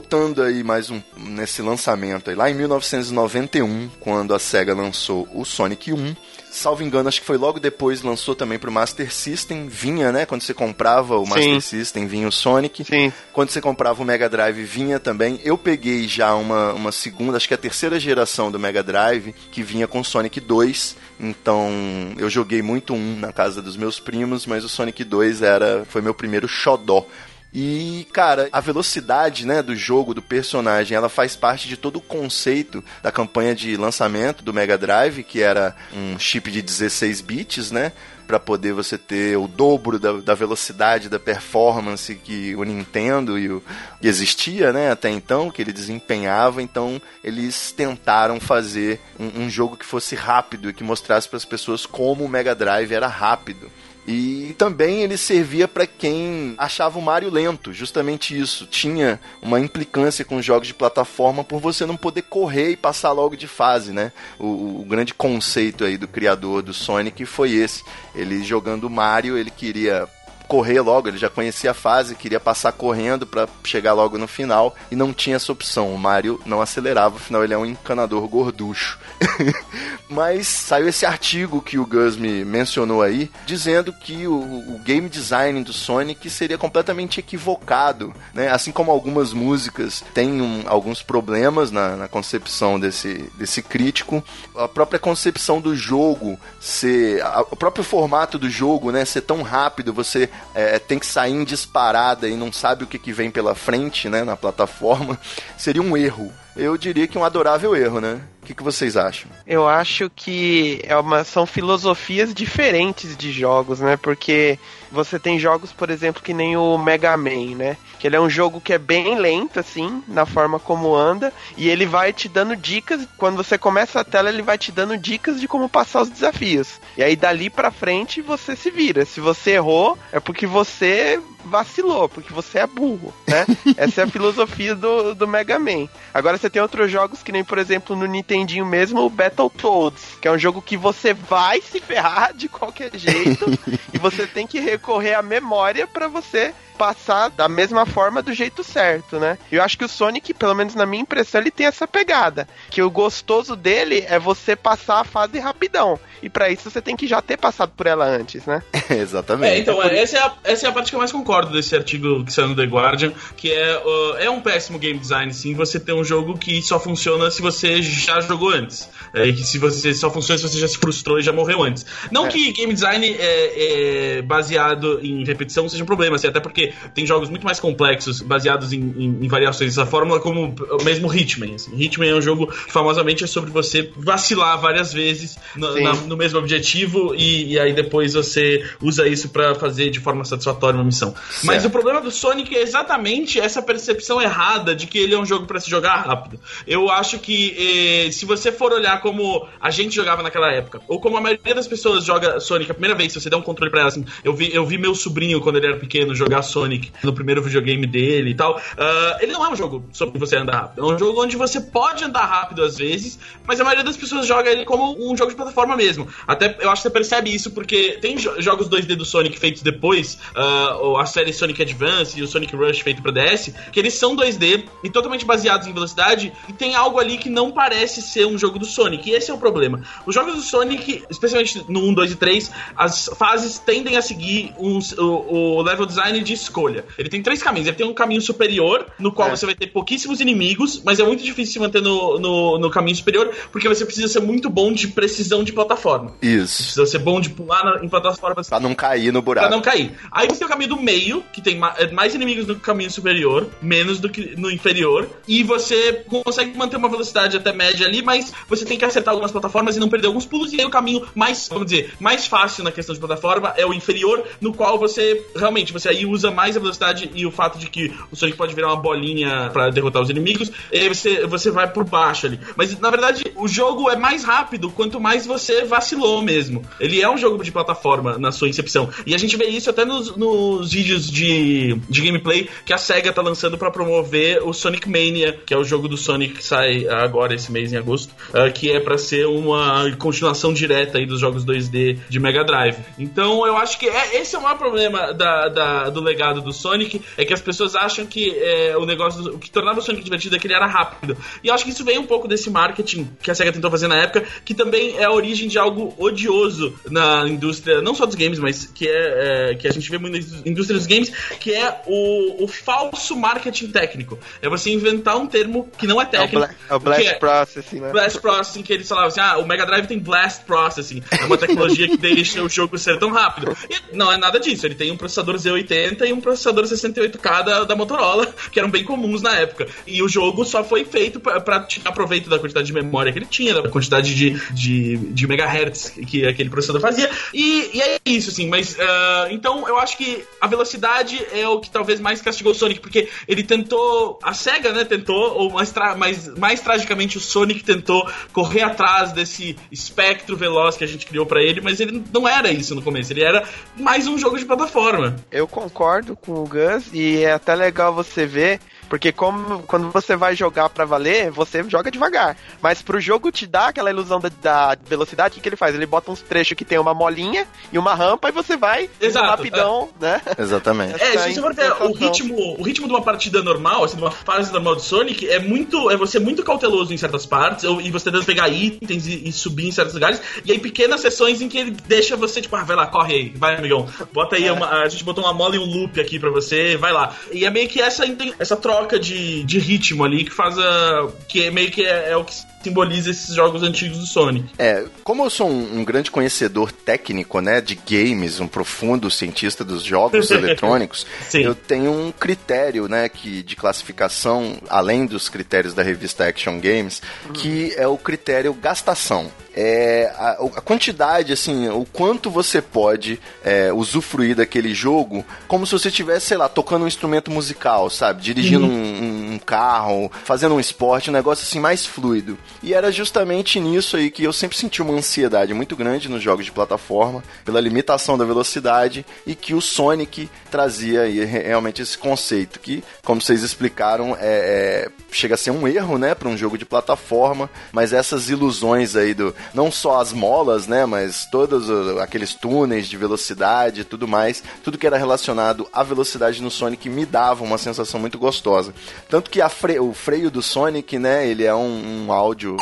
[0.01, 5.45] voltando aí mais um nesse lançamento aí, lá em 1991, quando a Sega lançou o
[5.45, 6.17] Sonic 1,
[6.51, 10.41] salvo engano, acho que foi logo depois lançou também pro Master System, vinha, né, quando
[10.41, 11.61] você comprava o Master Sim.
[11.61, 12.83] System, vinha o Sonic.
[12.83, 13.13] Sim.
[13.31, 15.39] Quando você comprava o Mega Drive, vinha também.
[15.45, 19.35] Eu peguei já uma, uma segunda, acho que é a terceira geração do Mega Drive,
[19.53, 20.97] que vinha com o Sonic 2.
[21.21, 21.71] Então,
[22.17, 26.01] eu joguei muito um na casa dos meus primos, mas o Sonic 2 era foi
[26.01, 27.07] meu primeiro xodó.
[27.53, 32.01] E, cara, a velocidade, né, do jogo, do personagem, ela faz parte de todo o
[32.01, 37.73] conceito da campanha de lançamento do Mega Drive, que era um chip de 16 bits,
[37.73, 37.93] né?
[38.25, 43.51] Pra poder você ter o dobro da, da velocidade, da performance que o Nintendo e
[43.51, 43.61] o
[44.01, 46.63] que existia, né, até então, que ele desempenhava.
[46.63, 51.45] Então, eles tentaram fazer um, um jogo que fosse rápido e que mostrasse para as
[51.45, 53.69] pessoas como o Mega Drive era rápido.
[54.13, 58.67] E também ele servia para quem achava o Mario lento, justamente isso.
[58.67, 63.13] Tinha uma implicância com os jogos de plataforma por você não poder correr e passar
[63.13, 64.11] logo de fase, né?
[64.37, 67.85] O, o grande conceito aí do criador do Sonic foi esse.
[68.13, 70.09] Ele jogando Mario, ele queria
[70.51, 74.75] correr logo, ele já conhecia a fase, queria passar correndo para chegar logo no final
[74.91, 75.95] e não tinha essa opção.
[75.95, 78.99] O Mario não acelerava, afinal ele é um encanador gorducho.
[80.11, 85.09] Mas saiu esse artigo que o Gus me mencionou aí, dizendo que o, o game
[85.09, 88.49] design do Sonic seria completamente equivocado, né?
[88.51, 94.23] Assim como algumas músicas têm um- alguns problemas na, na concepção desse, desse crítico,
[94.57, 99.43] a própria concepção do jogo ser, a- o próprio formato do jogo, né, ser tão
[99.43, 103.31] rápido, você é, tem que sair em disparada e não sabe o que, que vem
[103.31, 105.19] pela frente, né, na plataforma,
[105.57, 106.33] seria um erro.
[106.57, 108.21] Eu diria que um adorável erro, né?
[108.43, 109.31] O que, que vocês acham?
[109.47, 113.97] Eu acho que é uma, são filosofias diferentes de jogos, né?
[113.97, 114.59] Porque
[114.91, 117.77] você tem jogos, por exemplo, que nem o Mega Man, né?
[117.99, 121.69] Que ele é um jogo que é bem lento, assim, na forma como anda, e
[121.69, 123.07] ele vai te dando dicas.
[123.17, 126.81] Quando você começa a tela, ele vai te dando dicas de como passar os desafios.
[126.97, 129.05] E aí dali pra frente você se vira.
[129.05, 133.47] Se você errou, é porque você vacilou, porque você é burro, né?
[133.77, 135.89] Essa é a filosofia do, do Mega Man.
[136.13, 138.07] Agora você tem outros jogos que nem, por exemplo, no
[138.41, 142.91] Nintendinho mesmo, o Battletoads, que é um jogo que você vai se ferrar de qualquer
[142.97, 143.47] jeito
[143.93, 148.65] e você tem que recorrer à memória pra você passar da mesma forma do jeito
[148.65, 149.37] certo, né?
[149.53, 152.81] Eu acho que o Sonic, pelo menos na minha impressão, ele tem essa pegada, que
[152.81, 156.01] o gostoso dele é você passar a fase rapidão.
[156.23, 158.63] E pra isso você tem que já ter passado por ela antes, né?
[158.89, 159.53] Exatamente.
[159.53, 161.77] É, então, é, essa, é a, essa é a parte que eu mais concordo desse
[161.77, 165.55] artigo que saiu no The Guardian, que é, uh, é um péssimo game design, sim,
[165.55, 168.89] você ter um jogo que só funciona se você já jogou antes.
[169.15, 171.63] É, e que se você só funciona se você já se frustrou e já morreu
[171.63, 171.85] antes.
[172.11, 176.70] Não que game design é, é baseado em repetição seja um problema, assim, até porque
[176.95, 181.13] tem jogos muito mais complexos baseados em, em- em variações dessa fórmula, como o mesmo
[181.15, 181.55] Hitman.
[181.55, 181.73] Assim.
[181.81, 186.17] Hitman é um jogo que famosamente é sobre você vacilar várias vezes no, na- no
[186.17, 190.85] mesmo objetivo e, e aí depois você usa isso pra fazer de forma satisfatória uma
[190.85, 191.15] missão.
[191.45, 195.27] Mas o problema do Sonic é exatamente essa percepção errada de que ele é um
[195.27, 196.39] jogo pra se jogar rápido.
[196.67, 201.01] Eu acho que eh, se você for olhar como a gente jogava naquela época, ou
[201.01, 203.71] como a maioria das pessoas joga Sonic a primeira vez, se você der um controle
[203.71, 206.93] pra ela assim, eu vi, eu vi meu sobrinho quando ele era pequeno jogar Sonic
[207.03, 208.57] no primeiro videogame dele e tal.
[208.57, 210.83] Uh, ele não é um jogo sobre você andar rápido.
[210.83, 214.27] É um jogo onde você pode andar rápido às vezes, mas a maioria das pessoas
[214.27, 216.09] joga ele como um jogo de plataforma mesmo.
[216.27, 219.63] Até eu acho que você percebe isso porque tem jo jogos 2D do Sonic feitos
[219.63, 223.95] depois, uh, a série Sonic Advance e o Sonic Rush feito para DS, que eles
[223.95, 228.27] são 2D e totalmente baseados em velocidade e tem algo ali que não parece ser
[228.27, 229.09] um jogo do Sonic.
[229.09, 229.83] E esse é o problema.
[230.07, 234.53] Os jogos do Sonic, especialmente no 1, 2 e 3, as fases tendem a seguir
[234.59, 236.85] um, o, o, level design de escolha.
[236.99, 237.69] Ele tem três caminhos.
[237.69, 239.37] Ele tem um caminho superior, no qual é.
[239.37, 242.97] você vai ter pouquíssimos inimigos, mas é muito difícil se manter no, no, no, caminho
[242.97, 246.15] superior, porque você precisa ser muito bom de precisão de plataforma.
[246.23, 246.57] Isso.
[246.57, 248.49] Você precisa ser bom de pular na, em plataformas.
[248.49, 249.49] Pra não cair no buraco.
[249.49, 249.93] Pra não cair.
[250.11, 253.49] Aí você tem o caminho do meio, que tem é mais inimigos no caminho superior,
[253.61, 258.33] menos do que no inferior, e você consegue manter uma velocidade até média ali, mas
[258.49, 261.07] você tem que acertar algumas plataformas e não perder alguns pulos, e aí o caminho
[261.15, 265.25] mais, vamos dizer, mais fácil na questão de plataforma é o inferior, no qual você
[265.37, 268.55] realmente você aí usa mais a velocidade e o fato de que o Sonic pode
[268.55, 272.41] virar uma bolinha para derrotar os inimigos, e você, você vai por baixo ali.
[272.57, 276.65] Mas na verdade, o jogo é mais rápido quanto mais você vacilou mesmo.
[276.79, 278.89] Ele é um jogo de plataforma na sua incepção.
[279.07, 283.13] E a gente vê isso até nos, nos vídeos de, de gameplay que a SEGA
[283.13, 286.89] tá lançando para promover o Sonic Mania, que é o jogo do Sonic que sai
[286.89, 291.21] agora esse mês em agosto, uh, que é para ser uma continuação direta aí dos
[291.21, 292.79] jogos 2D de Mega Drive.
[292.99, 296.03] Então eu acho que é, esse é o maior problema da, da, do
[296.43, 299.83] do Sonic, é que as pessoas acham que é, o negócio, o que tornava o
[299.83, 301.17] Sonic divertido é que ele era rápido.
[301.43, 303.89] E eu acho que isso vem um pouco desse marketing que a SEGA tentou fazer
[303.89, 308.15] na época, que também é a origem de algo odioso na indústria, não só dos
[308.15, 311.53] games, mas que é, é que a gente vê muito na indústria dos games, que
[311.53, 314.19] é o, o falso marketing técnico.
[314.43, 316.49] É você inventar um termo que não é técnico.
[316.69, 317.91] É o, Blast é Processing, né?
[317.91, 321.03] Blast Processing, que eles falavam assim, ah, o Mega Drive tem Blast Processing.
[321.11, 323.57] É uma tecnologia que deixa o jogo ser tão rápido.
[323.69, 324.67] E não é nada disso.
[324.67, 329.23] Ele tem um processador Z80 um processador 68K da, da Motorola, que eram bem comuns
[329.23, 329.67] na época.
[329.87, 333.27] E o jogo só foi feito para tirar proveito da quantidade de memória que ele
[333.27, 337.11] tinha, da quantidade de, de, de megahertz que aquele processador fazia.
[337.33, 338.49] E, e é isso, assim.
[338.49, 342.55] Mas, uh, então, eu acho que a velocidade é o que talvez mais castigou o
[342.55, 344.19] Sonic, porque ele tentou...
[344.23, 349.13] A SEGA, né, tentou, ou mais, tra mais, mais tragicamente o Sonic tentou correr atrás
[349.13, 352.83] desse espectro veloz que a gente criou para ele, mas ele não era isso no
[352.83, 353.13] começo.
[353.13, 353.45] Ele era
[353.77, 355.17] mais um jogo de plataforma.
[355.31, 358.61] Eu concordo com o Gus e é até legal você ver
[358.91, 362.37] porque como quando você vai jogar para valer, você joga devagar.
[362.61, 365.77] Mas pro jogo te dar aquela ilusão da, da velocidade, o que, ele faz?
[365.77, 369.29] Ele bota uns trechos que tem uma molinha e uma rampa e você vai Exato,
[369.29, 370.05] rapidão, é.
[370.05, 370.23] né?
[370.37, 371.01] Exatamente.
[371.01, 374.03] É, se você for ver o ritmo, o ritmo de uma partida normal, assim, de
[374.03, 375.89] uma fase normal de Sonic, é muito.
[375.89, 379.33] É você muito cauteloso em certas partes, ou, e você tentando pegar itens e, e,
[379.33, 382.65] subir em certos lugares, e aí pequenas sessões em que ele deixa você, tipo, ah,
[382.65, 383.87] vai lá, corre aí, vai, amigão.
[384.13, 384.53] Bota aí, é.
[384.53, 387.15] uma, a gente botou uma mola e um loop aqui pra você, vai lá.
[387.31, 388.05] E é meio que essa,
[388.37, 391.09] essa troca troca de, de ritmo ali que faz a.
[391.29, 394.49] que é meio que é, é o que simboliza esses jogos antigos do Sonic.
[394.59, 399.65] É, como eu sou um, um, grande conhecedor técnico, né, de games, um profundo cientista
[399.65, 405.83] dos jogos eletrônicos, eu tenho um critério, né, que de classificação, além dos critérios da
[405.83, 407.33] revista Action Games, uhum.
[407.33, 409.31] que é o critério gastação.
[409.55, 415.73] É a, a, quantidade, assim, o quanto você pode é, usufruir daquele jogo, como se
[415.73, 418.23] você estivesse, sei lá, tocando um instrumento musical, sabe?
[418.23, 418.73] Dirigindo uhum.
[418.73, 422.39] um, um carro, fazendo um esporte, um negócio assim mais fluido.
[422.63, 426.45] E era justamente nisso aí que eu sempre senti uma ansiedade muito grande nos jogos
[426.45, 432.61] de plataforma, pela limitação da velocidade e que o Sonic trazia aí realmente esse conceito
[432.61, 436.57] que, como vocês explicaram, é, é chega a ser um erro, né, para um jogo
[436.57, 442.35] de plataforma, mas essas ilusões aí do não só as molas, né, mas todos aqueles
[442.35, 447.05] túneis de velocidade e tudo mais, tudo que era relacionado à velocidade no Sonic me
[447.05, 448.75] dava uma sensação muito gostosa.
[449.09, 452.57] Tanto que fre o freio do Sonic, né, ele é um, um áudio áudio,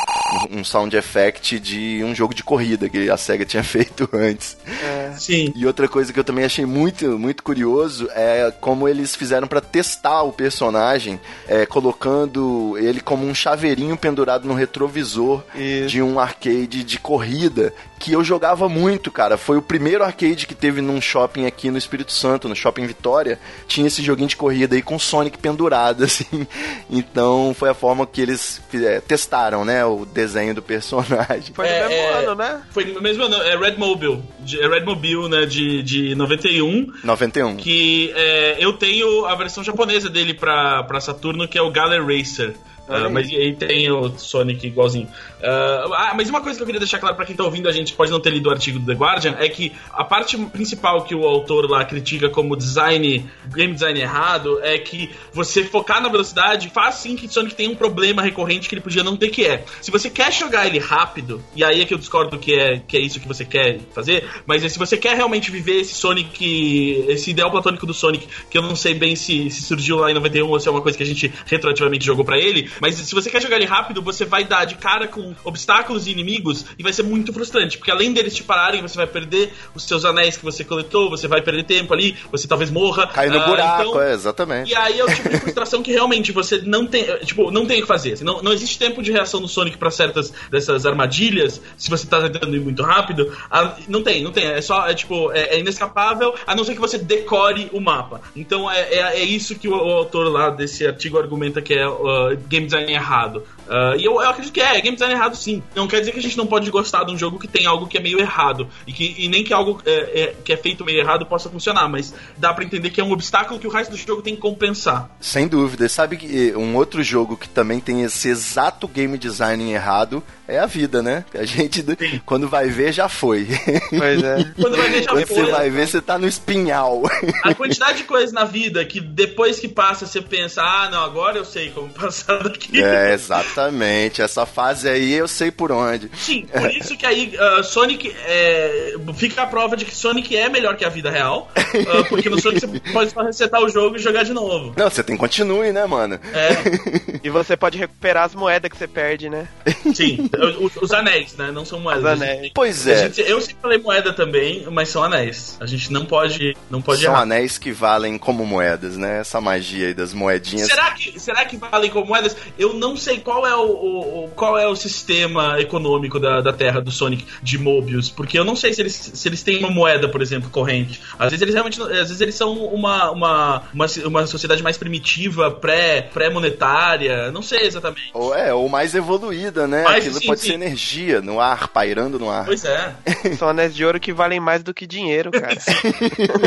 [0.51, 4.57] um sound effect de um jogo de corrida que a SEGA tinha feito antes.
[4.83, 5.13] É.
[5.17, 5.53] Sim.
[5.55, 9.61] E outra coisa que eu também achei muito, muito curioso é como eles fizeram para
[9.61, 15.89] testar o personagem, é, colocando ele como um chaveirinho pendurado no retrovisor Isso.
[15.89, 19.37] de um arcade de corrida que eu jogava muito, cara.
[19.37, 23.37] Foi o primeiro arcade que teve num shopping aqui no Espírito Santo, no Shopping Vitória.
[23.67, 26.47] Tinha esse joguinho de corrida aí com Sonic pendurado, assim.
[26.89, 29.83] Então foi a forma que eles é, testaram, né?
[29.85, 31.53] O desenho do personagem.
[31.53, 32.61] Foi no é, mesmo é, ano, né?
[32.71, 33.35] Foi no mesmo ano.
[33.35, 34.23] É Red Mobile.
[34.59, 35.45] É Red Mobile, né?
[35.45, 36.93] De, de 91.
[37.03, 37.57] 91.
[37.57, 42.05] Que é, eu tenho a versão japonesa dele pra, pra Saturno, que é o Galer
[42.05, 42.55] Racer.
[42.89, 45.07] Ah, mas e aí tem o Sonic igualzinho.
[45.41, 47.71] Ah, ah, mas uma coisa que eu queria deixar claro pra quem tá ouvindo a
[47.71, 51.03] gente, pode não ter lido o artigo do The Guardian, é que a parte principal
[51.03, 56.09] que o autor lá critica como design, game design errado, é que você focar na
[56.09, 59.45] velocidade faz sim que Sonic tem um problema recorrente que ele podia não ter, que
[59.45, 59.63] é.
[59.81, 62.97] Se você quer jogar ele rápido, e aí é que eu discordo que é, que
[62.97, 67.05] é isso que você quer fazer, mas é se você quer realmente viver esse Sonic,
[67.07, 70.13] esse ideal platônico do Sonic, que eu não sei bem se, se surgiu lá em
[70.13, 73.13] 91 ou se é uma coisa que a gente retroativamente jogou pra ele, mas se
[73.13, 76.83] você quer jogar ele rápido, você vai dar de cara com obstáculos e inimigos e
[76.83, 80.37] vai ser muito frustrante, porque além deles te pararem, você vai perder os seus anéis
[80.37, 83.07] que você coletou, você vai perder tempo ali, você talvez morra.
[83.07, 84.71] Cai no Ah, buraco, então- é, exatamente.
[84.71, 87.79] e aí é o tipo de frustração que realmente você não tem, tipo, não tem
[87.79, 88.13] o que fazer.
[88.13, 92.05] Assim, Não, não existe tempo de reação do Sonic pra certas dessas armadilhas, se você
[92.07, 93.35] tá tentando ir muito rápido.
[93.49, 94.45] Ah, não tem, não tem.
[94.45, 98.21] É só, é tipo, é, é inescapável, a não ser que você decore o mapa.
[98.35, 101.87] Então é, é, é isso que o, o autor lá desse artigo argumenta que é
[101.87, 103.43] uh, game design errado.
[103.69, 105.61] Uh, e eu, eu acredito que é, é game design errado sim.
[105.75, 107.85] Não quer dizer que a gente não pode gostar de um jogo que tem algo
[107.87, 108.67] que é meio errado.
[108.87, 111.87] E, que, e nem que algo é, é- que é feito meio errado possa funcionar,
[111.87, 114.41] mas dá pra entender que é um obstáculo que o resto do jogo tem que
[114.41, 115.09] compensar.
[115.19, 115.87] Sem dúvida.
[115.87, 120.65] Sabe que um outro jogo que também tem esse exato game design errado é a
[120.65, 121.23] vida, né?
[121.35, 121.85] A gente,
[122.25, 123.47] quando vai ver, já foi.
[123.89, 124.43] Pois é.
[124.59, 125.51] Quando vai ver, já Quando você foi.
[125.51, 127.03] vai ver, você tá no espinhal.
[127.43, 131.37] A quantidade de coisas na vida que depois que passa você pensa, ah, não, agora
[131.37, 132.81] eu sei como passar daqui.
[132.81, 133.13] É,
[133.59, 134.21] exatamente.
[134.21, 136.09] Essa fase aí eu sei por onde.
[136.17, 140.49] Sim, por isso que aí ah, Sonic é, fica a prova de que Sonic é
[140.49, 141.49] melhor que a vida real.
[141.55, 144.73] ah, porque no Sonic você pode só resetar o jogo e jogar de novo.
[144.77, 146.19] Não, você tem continue, né, mano?
[146.33, 149.47] É, E você pode recuperar as moedas que você perde, né?
[149.93, 150.29] sim.
[150.61, 151.51] Os, os anéis, né?
[151.51, 152.03] Não são moedas.
[152.03, 152.51] Os anéis.
[152.53, 153.09] Pois é.
[153.09, 155.57] gente- eu sempre falei moeda também, mas são anéis.
[155.59, 157.23] A gente não pode, não pode São errar.
[157.23, 159.19] anéis que valem como moedas, né?
[159.19, 160.67] Essa magia aí das moedinhas.
[160.67, 162.35] Será que, será que valem como moedas?
[162.57, 166.53] Eu não sei qual é o, o- o- qual é o sistema econômico da, da
[166.53, 169.69] Terra do Sonic de Mobius, porque eu não sei se eles, se eles têm uma
[169.69, 171.01] moeda, por exemplo, corrente.
[171.17, 174.77] Às vezes eles realmente, não- às vezes eles são uma, uma, uma, uma sociedade mais
[174.77, 178.09] primitiva, pré pré monetária, não sei exatamente.
[178.13, 179.83] Ou é, ou mais evoluída, né?
[179.83, 180.47] Mas, Aquilo sim, pode sim.
[180.47, 182.45] ser energia no ar, pairando no ar.
[182.45, 182.93] Pois é,
[183.37, 185.57] São anéis de ouro que valem mais do que dinheiro, cara.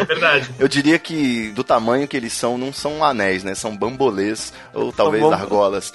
[0.01, 0.51] é verdade.
[0.59, 3.55] Eu diria que do tamanho que eles são, não são anéis, né?
[3.55, 5.93] São bambolês ou talvez argolas.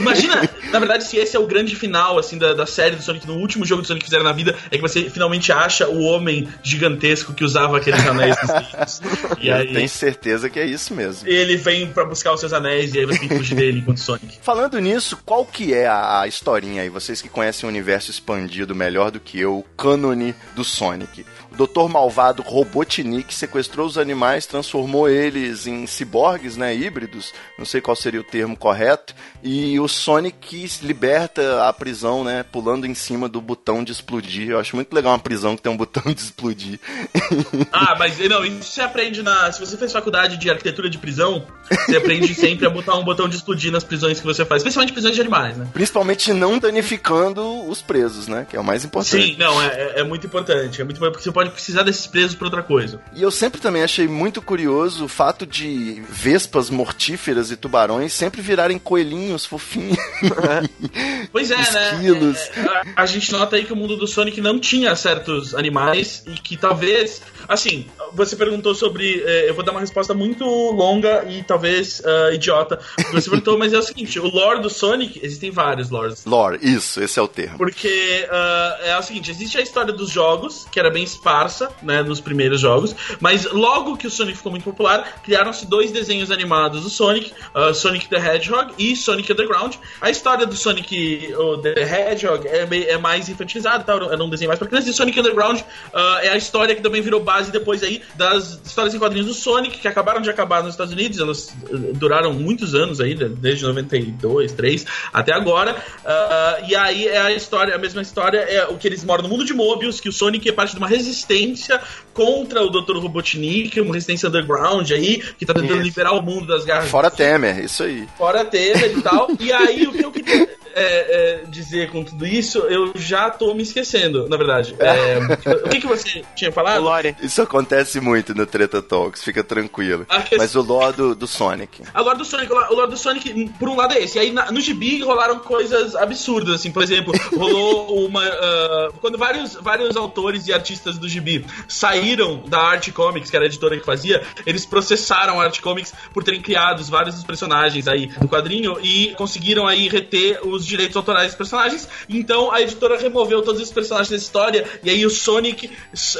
[0.00, 0.35] Imagina,
[0.72, 3.34] na verdade, se esse é o grande final, assim, da, da série do Sonic, no
[3.34, 6.48] último jogo do Sonic que fizeram na vida, é que você finalmente acha o homem
[6.62, 9.00] gigantesco que usava aqueles anéis nos.
[9.40, 11.28] E Eu aí tenho certeza que é isso mesmo.
[11.28, 13.98] ele vem pra buscar os seus anéis e aí você tem que fugir dele enquanto
[14.00, 14.38] Sonic.
[14.42, 16.88] Falando nisso, qual que é a, a historinha aí?
[16.88, 21.24] Vocês que conhecem o universo expandido melhor do que eu, o cânone do Sonic.
[21.56, 27.96] Doutor Malvado Robotnik sequestrou os animais, transformou eles em ciborgues, né, híbridos, não sei qual
[27.96, 33.40] seria o termo correto, e o Sonic liberta a prisão, né, pulando em cima do
[33.40, 34.50] botão de explodir.
[34.50, 36.78] Eu acho muito legal uma prisão que tem um botão de explodir.
[37.72, 39.50] Ah, mas não, isso você aprende na.
[39.52, 41.46] Se você fez faculdade de arquitetura de prisão,
[41.86, 44.92] você aprende sempre a botar um botão de explodir nas prisões que você faz, especialmente
[44.92, 45.66] prisões de animais, né?
[45.72, 49.22] Principalmente não danificando os presos, né, que é o mais importante.
[49.22, 50.80] Sim, não, é, é- é muito importante.
[50.80, 53.00] É muito importante porque você pode precisar desses presos pra outra coisa.
[53.14, 58.40] E eu sempre também achei muito curioso o fato de vespas mortíferas e tubarões sempre
[58.40, 59.98] virarem coelhinhos fofinhos.
[61.32, 61.94] Pois é, né?
[61.94, 62.38] Esquilos.
[62.38, 66.22] É, é, a, gente nota aí que o mundo do Sonic não tinha certos animais
[66.26, 67.20] e que talvez.
[67.48, 69.22] Assim, você perguntou sobre.
[69.26, 72.80] é, eu vou dar uma resposta muito longa e talvez ah, idiota.
[73.12, 76.24] Você perguntou, mas é o seguinte: o lore do Sonic, existem vários lores.
[76.24, 77.58] Lore, isso, esse é o termo.
[77.58, 81.02] Porque ah, é o seguinte, existe a história dos jogos, que era bem
[81.36, 85.90] esparsa, né, nos primeiros jogos, mas logo que o Sonic ficou muito popular, criaram-se dois
[85.92, 89.74] desenhos animados do Sonic, ah, Sonic the Hedgehog e Sonic Underground.
[90.00, 93.92] A história do Sonic o the Hedgehog é, meio- é mais infantilizada, tá?
[93.94, 95.60] era um desenho mais pra criança, e Sonic Underground
[95.92, 99.34] ah, é a história que também virou base depois aí das histórias em quadrinhos do
[99.34, 103.28] Sonic, que acabaram de acabar nos Estados Unidos, elas eh, duraram muitos anos aí, de-
[103.28, 105.76] desde 92, 3 até agora.
[106.04, 109.28] Ah, e aí é a história, a mesma história é o que eles moram no
[109.28, 111.80] mundo de Mobius, que o Sonic é parte de uma resistência resistência
[112.16, 112.96] contra o Dr.
[112.96, 115.82] Robotnik, uma resistência underground aí, que tá tentando Isso.
[115.82, 118.08] liberar o mundo das garras Fora Temer, isso aí.
[118.16, 119.28] fora Temer e tal.
[119.38, 120.48] E aí o que eu queria.
[120.74, 124.74] é, é, dizer com tudo isso, eu já tô me esquecendo, na verdade.
[124.78, 125.18] É,
[125.64, 126.82] o que, que você tinha O falado?
[126.82, 127.14] Lore.
[127.22, 130.04] Isso acontece muito no Treta Talks, fica tranquilo.
[130.08, 131.82] A que- Mas o lore do, do Sonic.
[131.94, 134.18] A lore do Sonic, o lore do Sonic, por um lado é esse.
[134.18, 138.22] E aí na- no gibi rolaram coisas absurdas, assim, por exemplo, rolou uma.
[138.24, 142.05] ah, quando vários, vários autores e artistas do gibi saíram
[142.46, 146.22] da Art Comics, que era a editora que fazia, eles processaram a Art Comics por
[146.22, 151.28] terem criado vários dos personagens aí do quadrinho e conseguiram aí reter os direitos autorais
[151.28, 151.88] dos personagens.
[152.08, 155.70] Então a editora removeu todos os personagens da história e aí o Sonic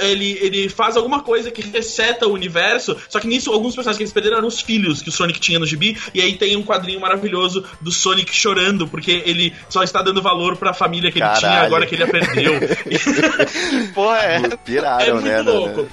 [0.01, 2.97] ele, ele faz alguma coisa que reseta o universo.
[3.09, 5.59] Só que nisso alguns personagens que eles perderam eram os filhos que o Sonic tinha
[5.59, 5.97] no gibi.
[6.15, 10.57] E aí tem um quadrinho maravilhoso do Sonic chorando porque ele só está dando valor
[10.57, 11.67] pra família que ele tinha Caralho.
[11.67, 12.53] agora que ele a perdeu.
[13.95, 14.37] Porra, é.
[14.37, 15.43] É Piraram, muito né?
[15.43, 15.93] no- louco.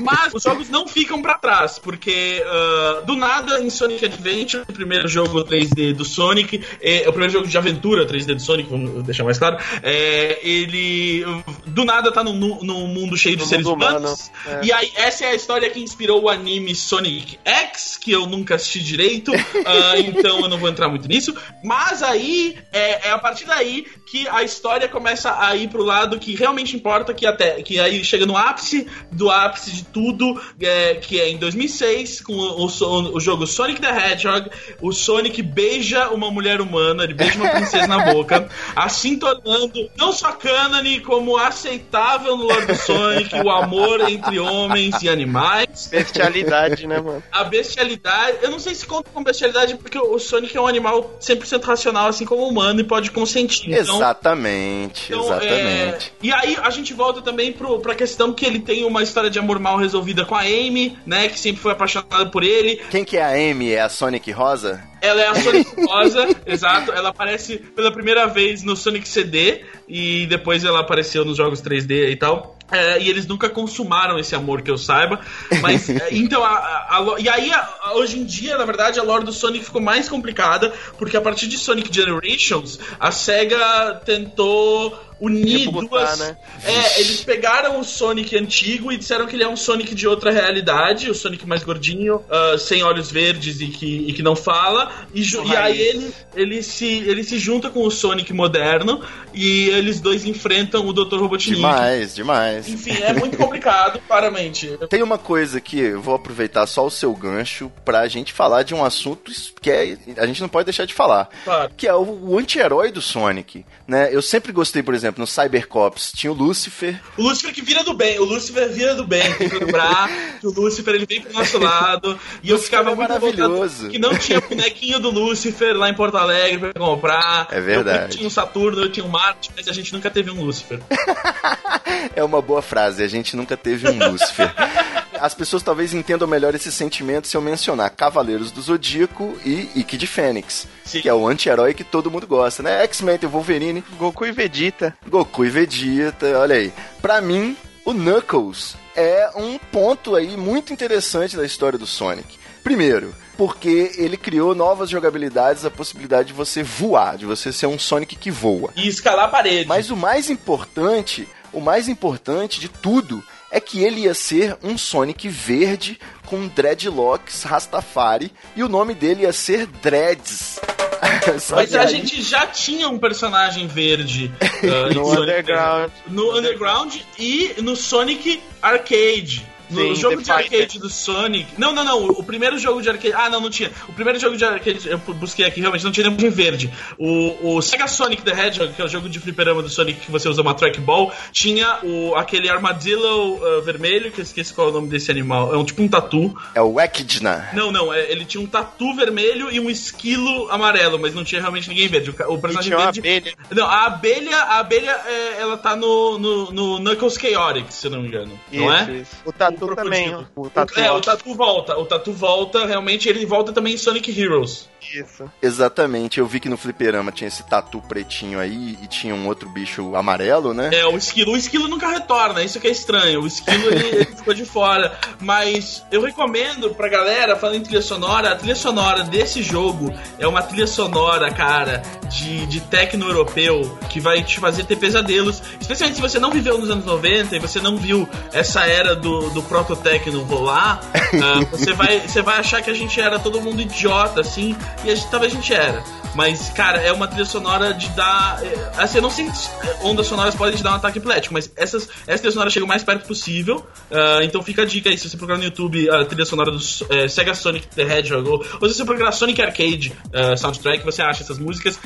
[0.00, 4.72] Mas os jogos não ficam pra trás, porque ah, do nada em Sonic Adventure, o
[4.72, 9.02] primeiro jogo 3D do Sonic, é, o primeiro jogo de aventura 3D do Sonic, vamos
[9.04, 11.24] deixar mais claro, é, ele
[11.66, 14.30] do nada tá num, nu- num mundo cheio de No seres mundo humano, humanos.
[14.46, 14.60] é.
[14.64, 18.54] E aí, essa é a história que inspirou o anime Sonic X, que eu nunca
[18.54, 19.32] assisti direito,
[19.64, 21.34] ah, então eu não vou entrar muito nisso.
[21.62, 26.18] Mas aí, é, é a partir daí que a história começa a ir pro lado
[26.18, 30.94] que realmente importa, que até que aí chega no ápice do ápice de tudo, é,
[30.94, 34.50] que é em 2006, com o, o o jogo Sonic the Hedgehog,
[34.80, 40.12] o Sonic beija uma mulher humana, ele beija uma princesa na boca, assim tornando não
[40.12, 45.88] só cânone, como aceitável no lore do Sonic, o amor entre homens e animais.
[45.90, 47.22] Bestialidade, né, mano?
[47.30, 51.16] A bestialidade, eu não sei se conta com bestialidade, porque o Sonic é um animal
[51.20, 53.70] 100% racional, assim como o humano, e pode consentir.
[53.70, 56.06] Então, Exatamente, então, exatamente.
[56.06, 59.30] é, E aí a gente volta também pro, pra questão que ele tem uma história
[59.30, 61.28] de amor mal resolvida com a Amy, né?
[61.28, 62.76] Que sempre foi apaixonada por ele.
[62.90, 63.72] Quem que é a Amy?
[63.72, 64.82] É a Sonic Rosa?
[65.00, 66.92] Ela é a Sonic Rosa, exato.
[66.92, 72.10] Ela aparece pela primeira vez no Sonic CD e depois ela apareceu nos jogos 3D
[72.10, 72.55] e tal.
[72.70, 75.20] É, e eles nunca consumaram esse amor que eu saiba.
[75.62, 78.98] Mas, é, então, a, a- a e aí, a- a- hoje em dia, na verdade,
[78.98, 84.00] a lore do Sonic ficou mais complicada, porque a partir de Sonic Generations, a SEGA
[84.04, 86.18] tentou unir duas.
[86.18, 86.36] né?
[86.62, 90.30] É, eles pegaram o Sonic antigo e disseram que ele é um Sonic de outra
[90.30, 94.92] realidade, o Sonic mais gordinho, ah, sem olhos verdes e que, e que não fala.
[95.14, 99.00] E, e aí ele, ele, se, ele se junta com o Sonic moderno
[99.32, 101.16] e eles dois enfrentam o Dr.
[101.18, 101.56] Robotnik.
[101.56, 102.55] Demais, demais.
[102.58, 104.78] Enfim, é muito complicado, claramente.
[104.88, 108.74] Tem uma coisa que eu vou aproveitar só o seu gancho pra gente falar de
[108.74, 111.28] um assunto que é, a gente não pode deixar de falar.
[111.44, 111.72] Claro.
[111.76, 113.64] Que é o, o anti-herói do Sonic.
[113.86, 114.08] Né?
[114.12, 117.00] Eu sempre gostei, por exemplo, no Cybercops tinha o Lucifer.
[117.16, 120.08] O Lúcifer que vira do bem, o Lúcifer vira do bem, tem que lembrar
[120.40, 122.18] que o Lúcifer ele vem pro nosso lado.
[122.42, 123.88] E eu Lucifer ficava é muito maravilhoso.
[123.88, 127.48] que não tinha bonequinho do Lúcifer lá em Porto Alegre pra comprar.
[127.50, 128.04] É verdade.
[128.04, 130.80] Eu tinha um Saturno, eu tinha um Marte, mas a gente nunca teve um Lúcifer.
[132.14, 134.52] É uma boa frase, a gente nunca teve um Lucifer.
[135.20, 139.96] As pessoas talvez entendam melhor esse sentimento se eu mencionar Cavaleiros do Zodíaco e Ike
[139.96, 141.00] de Fênix, Sim.
[141.00, 142.82] que é o anti-herói que todo mundo gosta, né?
[142.84, 144.96] X-Men tem o Wolverine, Goku e Vegeta.
[145.08, 146.72] Goku e Vegeta, olha aí.
[147.00, 152.38] Pra mim, o Knuckles é um ponto aí muito interessante da história do Sonic.
[152.62, 157.78] Primeiro, porque ele criou novas jogabilidades, a possibilidade de você voar, de você ser um
[157.78, 158.72] Sonic que voa.
[158.74, 159.68] E escalar a parede.
[159.68, 164.76] Mas o mais importante, o mais importante de tudo é que ele ia ser um
[164.76, 170.58] Sonic verde com dreadlocks Rastafari e o nome dele ia ser Dreads.
[171.50, 174.30] Mas a aí- gente já tinha um personagem verde
[174.62, 175.90] uh, No Sonic- Underground.
[176.08, 179.46] no Underground e no Sonic Arcade.
[179.70, 180.80] No Sim, jogo The de arcade Fighter.
[180.80, 181.46] do Sonic.
[181.58, 182.06] Não, não, não.
[182.10, 183.12] O primeiro jogo de arcade.
[183.14, 183.70] Ah, não, não tinha.
[183.88, 186.70] O primeiro jogo de arcade, eu busquei aqui, realmente não tinha nem verde.
[186.98, 190.10] O, o Sega Sonic the Hedgehog, que é o jogo de fliperama do Sonic que
[190.10, 194.70] você usa uma trackball, tinha o, aquele armadillo uh, vermelho, que eu esqueci qual é
[194.70, 195.52] o nome desse animal.
[195.54, 196.36] É um tipo um tatu.
[196.54, 197.48] É o Echidna.
[197.52, 201.40] Não, não, é- ele tinha um tatu vermelho e um esquilo amarelo, mas não tinha
[201.40, 202.10] realmente ninguém verde.
[202.10, 203.00] O, o E personagem tinha uma verde.
[203.00, 203.34] abelha.
[203.50, 207.90] Não, a abelha, a abelha, é, ela tá no, no, no Knuckles Chaotix, se eu
[207.90, 208.38] não me engano.
[208.52, 208.82] não é?
[208.82, 209.16] Isso, isso.
[209.24, 210.26] O Tatu O também.
[210.34, 210.78] O Tatu.
[210.78, 211.78] É, o Tatu volta.
[211.78, 214.68] O Tatu volta, realmente, ele volta também em Sonic Heroes.
[214.94, 215.30] Isso.
[215.42, 219.48] Exatamente, eu vi que no fliperama tinha esse tatu pretinho aí e tinha um outro
[219.48, 220.70] bicho amarelo, né?
[220.72, 221.32] É, o esquilo.
[221.32, 223.22] O esquilo nunca retorna, isso que é estranho.
[223.22, 224.96] O esquilo, ele, ele ficou de fora.
[225.20, 230.26] Mas eu recomendo pra galera, falando em trilha sonora, a trilha sonora desse jogo é
[230.26, 235.42] uma trilha sonora, cara, de, de tecno europeu, que vai te fazer ter pesadelos.
[235.60, 239.30] Especialmente se você não viveu nos anos 90 e você não viu essa era do,
[239.30, 243.60] do prototecno rolar, ah, você, vai, você vai achar que a gente era todo mundo
[243.60, 245.82] idiota, assim, e a gente, talvez a gente era.
[246.16, 248.38] Mas, cara, é uma trilha sonora de dar.
[248.42, 249.50] é, Assim, eu não sei se
[249.82, 252.68] ondas sonoras podem te dar um ataque epilético, mas essas, essa trilha sonora chega o
[252.68, 253.64] mais perto possível.
[253.92, 256.58] ah, então fica a dica aí, se você procurar no YouTube a trilha sonora do
[256.90, 261.02] eh, Sega Sonic the Hedgehog, ou, ou se você procurar Sonic Arcade ah, Soundtrack, você
[261.02, 261.78] acha essas músicas.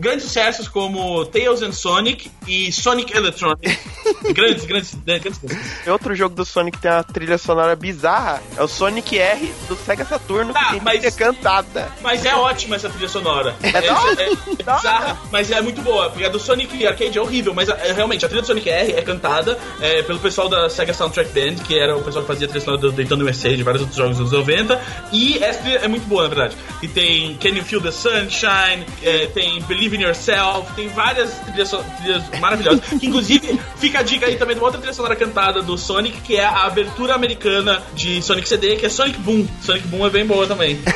[0.00, 3.78] Grandes sucessos como Tails and Sonic e Sonic Electronic.
[4.34, 5.86] grandes, grandes, grandes músicas.
[5.86, 10.04] Outro jogo do Sonic tem uma trilha sonora bizarra é o Sonic R do Sega
[10.04, 11.92] Saturno, Tá, que tem mas- cantada.
[12.02, 13.54] Mas é ótima essa trilha sonora.
[13.84, 14.22] É, da hora?
[14.22, 14.36] é-
[14.76, 16.10] bizarra, mas é muito boa.
[16.10, 18.92] Porque a do Sonic Arcade é horrível, mas é, realmente a trilha do Sonic R
[18.92, 22.46] é cantada é, pelo pessoal da Sega Soundtrack Band, que era o pessoal que fazia
[22.46, 24.80] a trilha sonora do Daytona USA, de vários outros jogos dos anos 90.
[25.12, 26.56] E essa trilha é muito boa, na verdade.
[26.82, 31.70] E tem Can You Feel the Sunshine, é, tem Believe in Yourself, tem várias trilhas,
[32.00, 32.82] trilhas maravilhosas.
[32.96, 36.20] Que, inclusive, fica a dica aí também de uma outra trilha sonora cantada do Sonic,
[36.22, 39.46] que é a abertura americana de Sonic CD, que é Sonic Boom.
[39.62, 40.78] Sonic Boom é bem boa também.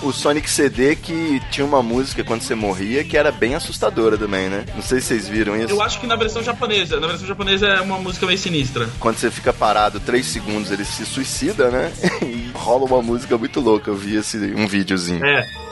[0.00, 4.48] O Sonic CD que tinha uma música quando você morria que era bem assustadora também,
[4.48, 4.64] né?
[4.74, 5.72] Não sei se vocês viram isso.
[5.72, 7.00] Eu acho que na versão japonesa.
[7.00, 8.88] Na versão japonesa é uma música meio sinistra.
[8.98, 11.92] Quando você fica parado 3 segundos, ele se suicida, né?
[12.28, 13.90] E rola uma música muito louca.
[13.90, 15.24] Eu vi esse, um videozinho.
[15.24, 15.67] É.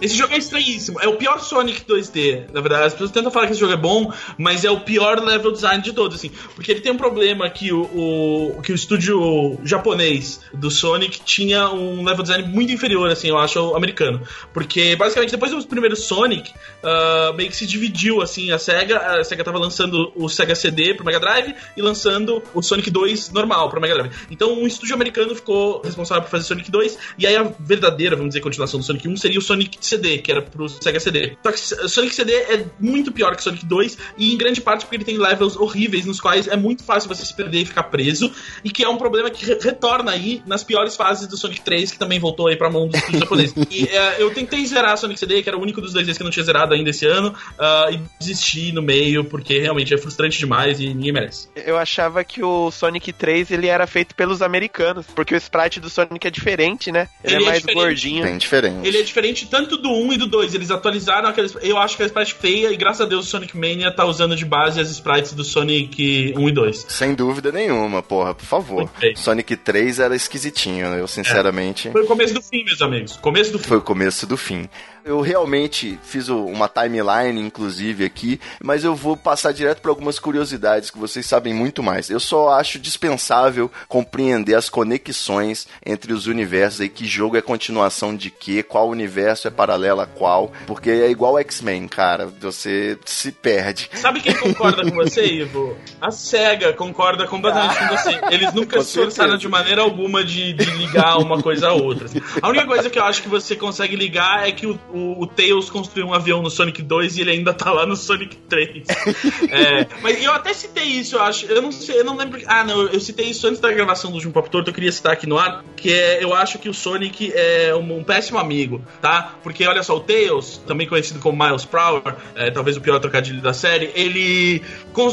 [0.00, 1.00] Esse jogo é estranhíssimo.
[1.00, 2.84] É o pior Sonic 2D, na verdade.
[2.86, 5.82] As pessoas tentam falar que esse jogo é bom, mas é o pior level design
[5.82, 6.30] de todos, assim.
[6.54, 11.68] Porque ele tem um problema que o, o- que o estúdio japonês do Sonic tinha
[11.70, 14.20] um level design muito inferior, assim, eu acho, ao americano.
[14.52, 18.98] Porque, basicamente, depois do primeiro Sonic, ah, meio que se dividiu, assim, a SEGA.
[18.98, 23.30] A SEGA tava lançando o Sega CD pro Mega Drive e lançando o Sonic 2
[23.30, 24.12] normal pro Mega Drive.
[24.30, 28.30] Então, um estúdio americano ficou responsável por fazer Sonic 2, e aí a verdadeira, vamos
[28.30, 31.36] dizer, continuação do Sonic 1 seria o Sonic CD, que era pro Sega CD.
[31.42, 34.96] Só que Sonic CD é muito pior que Sonic 2, e em grande parte porque
[34.96, 38.32] ele tem levels horríveis, nos quais é muito fácil você se perder e ficar preso,
[38.64, 41.92] e que é um problema que re- retorna aí nas piores fases do Sonic 3,
[41.92, 43.54] que também voltou aí pra mão do estúdio japonês.
[43.70, 46.24] E é, eu tentei zerar Sonic CD, que era o único dos dois que eu
[46.24, 50.38] não tinha zerado ainda esse ano, ah, e desisti no meio, porque realmente é frustrante
[50.38, 51.48] demais e ninguém merece.
[51.56, 55.90] Eu achava que o Sonic 3 ele era feito pelos americanos, porque o sprite do
[55.90, 57.08] Sonic é diferente, né?
[57.24, 57.82] Ele, Ele é é mais diferente.
[57.84, 58.22] gordinho.
[58.24, 58.86] Bem diferente.
[58.86, 60.54] Ele é diferente tanto do 1 e do 2.
[60.54, 61.56] Eles atualizaram aqueles.
[61.60, 64.36] Eu acho que a sprite feia e graças a Deus o Sonic Mania tá usando
[64.36, 66.86] de base as sprites do Sonic 1 e 2.
[66.88, 68.90] Sem dúvida nenhuma, porra, por favor.
[69.16, 71.90] Sonic 3 era esquisitinho, eu sinceramente.
[71.90, 73.16] Foi o começo do fim, meus amigos.
[73.16, 73.68] Começo do fim.
[73.68, 74.68] Foi o começo do fim.
[75.02, 80.90] Eu realmente fiz uma timeline, inclusive, aqui, mas eu vou passar direto para algumas curiosidades
[80.90, 82.10] que vocês sabem muito mais.
[82.10, 88.14] Eu só acho dispensável compreender as conexões entre os universos aí, que jogo é continuação
[88.14, 93.32] de quê, qual universo é paralelo a qual, porque é igual X-Men, cara, você se
[93.32, 93.90] perde.
[93.94, 95.76] Sabe quem concorda com você, Ivo?
[96.00, 98.20] A SEGA concorda completamente com você.
[98.30, 99.38] Eles nunca Com se esforçaram certeza.
[99.38, 102.08] de maneira alguma de, de ligar uma coisa a outra.
[102.40, 105.26] A única coisa que eu acho que você consegue ligar é que o, o, o
[105.26, 108.86] Tails construiu um avião no Sonic 2 e ele ainda tá lá no Sonic 3.
[109.50, 111.46] É, mas eu até citei isso, eu acho.
[111.46, 112.40] Eu não sei, eu não lembro.
[112.46, 115.12] Ah, não, eu citei isso antes da gravação do último Pop Torto, eu queria citar
[115.12, 118.82] aqui no ar, que é eu acho que o Sonic é um, um péssimo amigo,
[119.00, 119.34] tá?
[119.42, 123.40] Porque olha só, o Tails, também conhecido como Miles Prower, é, talvez o pior trocadilho
[123.40, 124.62] da série, ele.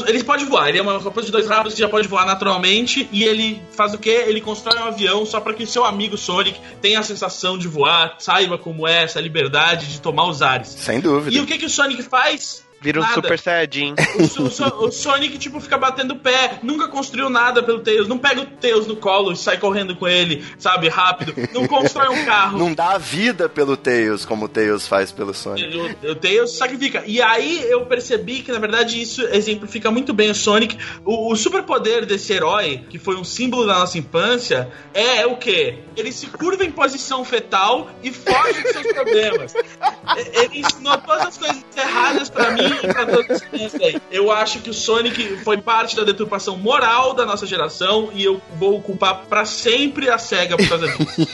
[0.08, 3.08] Ele pode voar, ele é uma coisa de dois rabos que já pode voar naturalmente,
[3.12, 4.26] e ele faz o quê?
[4.28, 7.68] Ele constrói um avião só para que o seu amigo Sonic tenha a sensação de
[7.68, 10.70] voar, saiba como é essa liberdade de tomar os ares.
[10.70, 11.36] Sem dúvida.
[11.36, 12.66] E o que, que o Sonic faz?
[12.80, 13.15] Vira um Nada.
[13.15, 13.95] Super Saiyajin.
[14.17, 18.07] O, So- o So- o Sonic, tipo, fica batendo pé, nunca construiu nada pelo Tails,
[18.07, 22.09] não pega o Tails no colo e sai correndo com ele, sabe, rápido, não constrói
[22.09, 22.57] um carro.
[22.57, 25.75] Não dá vida pelo Tails como o Tails faz pelo Sonic.
[26.05, 27.03] O, o Tails sacrifica.
[27.05, 30.78] E aí eu percebi que, na verdade, isso exemplifica muito bem o Sonic.
[31.05, 35.80] O, o superpoder desse herói, que foi um símbolo da nossa infância, é o quê?
[35.95, 39.53] Ele se curva em posição fetal e foge dos seus problemas.
[40.34, 44.01] Ele ensinou todas as coisas erradas pra mim e pra as crianças aí.
[44.11, 48.41] Eu acho que o Sonic foi parte da deturpação moral da nossa geração e eu
[48.55, 51.28] vou culpar pra sempre a SEGA por causa disso.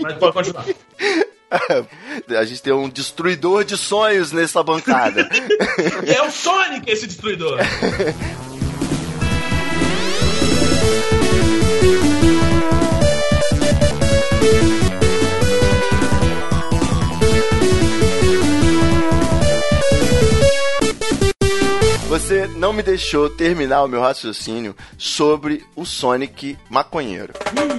[0.00, 0.64] Mas pode continuar.
[2.28, 5.28] A gente tem um destruidor de sonhos nessa bancada.
[6.06, 7.58] É o Sonic esse destruidor.
[22.10, 27.32] Você não me deixou terminar o meu raciocínio sobre o Sonic maconheiro.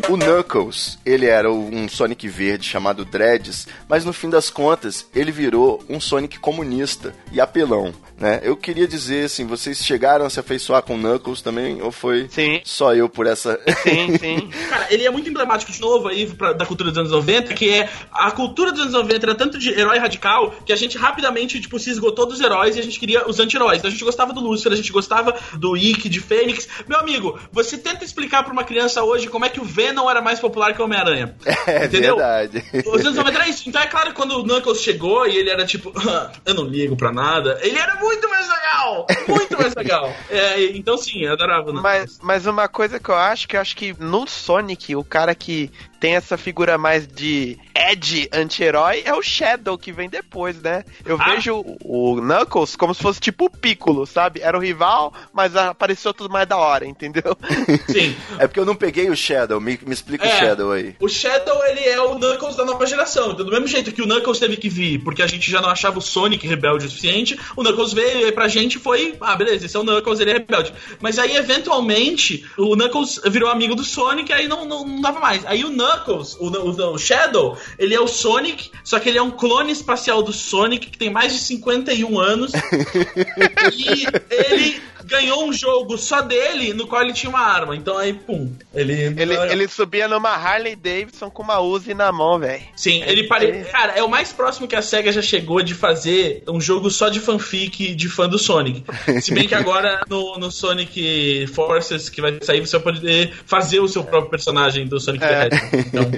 [0.09, 5.33] O Knuckles, ele era um Sonic verde chamado Dreads, mas no fim das contas ele
[5.33, 7.93] virou um Sonic comunista e apelão.
[8.21, 8.39] Né?
[8.43, 12.61] Eu queria dizer, assim, vocês chegaram a se afeiçoar com Knuckles também, ou foi Sim.
[12.63, 13.59] só eu por essa...
[13.83, 14.49] Sim, sim.
[14.69, 17.69] Cara, ele é muito emblemático de novo aí pra- da cultura dos anos 90, que
[17.69, 21.59] é a cultura dos anos 90 era tanto de herói radical que a gente rapidamente,
[21.59, 23.79] tipo, se esgotou dos heróis e a gente queria os anti-heróis.
[23.79, 26.67] Então a gente gostava do Lúcifer, a gente gostava do Ikki, de Fênix.
[26.87, 30.21] Meu amigo, você tenta explicar pra uma criança hoje como é que o Venom era
[30.21, 31.35] mais popular que o Homem-Aranha.
[31.67, 32.15] É Entendeu?
[32.17, 32.63] verdade.
[32.85, 33.69] Os anos 90 era isso.
[33.69, 36.63] Então é claro que quando o Knuckles chegou e ele era tipo, "Ah, eu não
[36.65, 39.07] ligo pra nada, ele era muito mais legal!
[39.27, 40.13] Muito mais legal.
[40.29, 41.83] É, então sim, eu adorava o Knuckles.
[41.83, 45.35] Mas, mas uma coisa que eu acho, que eu acho que no Sonic, o cara
[45.35, 45.69] que
[46.01, 50.83] tem essa figura mais de Ed anti-herói é o Shadow, que vem depois, né?
[51.05, 51.29] Eu Ah.
[51.35, 54.41] vejo o Knuckles como se fosse tipo o Piccolo, sabe?
[54.41, 57.37] Era o rival, mas apareceu tudo mais da hora, entendeu?
[57.87, 58.15] Sim.
[58.39, 60.39] É porque eu não peguei o Shadow, me, me explica o É.
[60.39, 60.95] Shadow aí.
[60.99, 63.31] O Shadow, ele é o Knuckles da nova geração.
[63.33, 65.69] Então, do mesmo jeito que o Knuckles teve que vir, porque a gente já não
[65.69, 69.67] achava o Sonic rebelde o suficiente, o Knuckles veio e pra gente foi, ah, beleza,
[69.67, 70.73] esse é o Knuckles, ele é rebelde.
[70.99, 75.45] Mas aí, eventualmente, o Knuckles virou amigo do Sonic, aí não, não, não dava mais.
[75.45, 75.90] Aí o Knuckles,
[76.39, 80.21] o, o, o Shadow, ele é o Sonic, só que ele é um clone espacial
[80.21, 82.51] do Sonic, que tem mais de 51 anos.
[83.73, 84.81] e ele
[85.11, 87.75] ganhou um jogo só dele, no qual ele tinha uma arma.
[87.75, 88.93] Então aí, pum, ele...
[88.93, 92.63] Ele, ele subia numa Harley Davidson com uma Uzi na mão, velho.
[92.75, 93.65] Sim, ele pare...
[93.65, 97.09] Cara, é o mais próximo que a SEGA já chegou de fazer um jogo só
[97.09, 98.83] de fanfic de fã do Sonic.
[99.21, 103.79] Se bem que agora no, no Sonic Forces que vai sair, você vai poder fazer
[103.79, 105.80] o seu próprio personagem do Sonic the Hedgehog.
[105.87, 106.11] Então,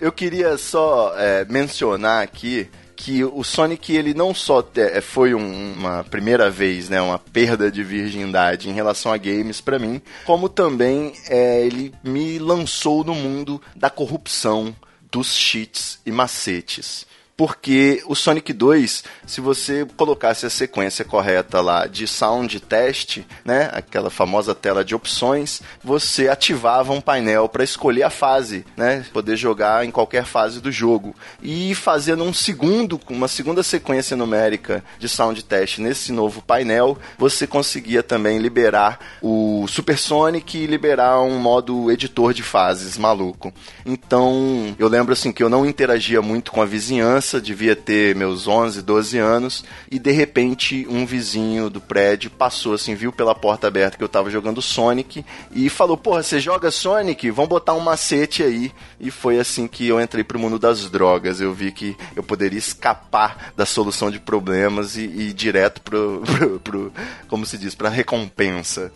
[0.00, 5.72] Eu queria só é, mencionar aqui que o Sonic ele não só é, foi um-
[5.74, 10.48] uma primeira vez, né, uma perda de virgindade em relação a games pra mim, como
[10.48, 14.74] também é, ele me lançou no mundo da corrupção,
[15.10, 17.06] dos cheats e macetes.
[17.36, 23.70] Porque o Sonic 2, se você colocasse a sequência correta lá de sound test, né,
[23.72, 29.36] aquela famosa tela de opções, você ativava um painel para escolher a fase, né, poder
[29.36, 31.14] jogar em qualquer fase do jogo.
[31.42, 37.46] E fazendo um segundo, uma segunda sequência numérica de sound test nesse novo painel, você
[37.46, 43.52] conseguia também liberar o Super Sonic e liberar um modo editor de fases maluco.
[43.84, 48.46] Então, eu lembro assim que eu não interagia muito com a vizinhança, devia ter meus
[48.46, 53.66] 11, 12 anos, e de repente um vizinho do prédio passou assim, viu pela porta
[53.66, 57.30] aberta que eu tava jogando Sonic e falou: "Porra, você joga Sonic?
[57.30, 58.72] Vamos botar um macete aí".
[59.00, 61.40] E foi assim que eu entrei pro mundo das drogas.
[61.40, 66.22] Eu vi que eu poderia escapar da solução de problemas e, e ir direto pro,
[66.26, 66.92] pro, pro-
[67.28, 68.92] como se diz, pra recompensa.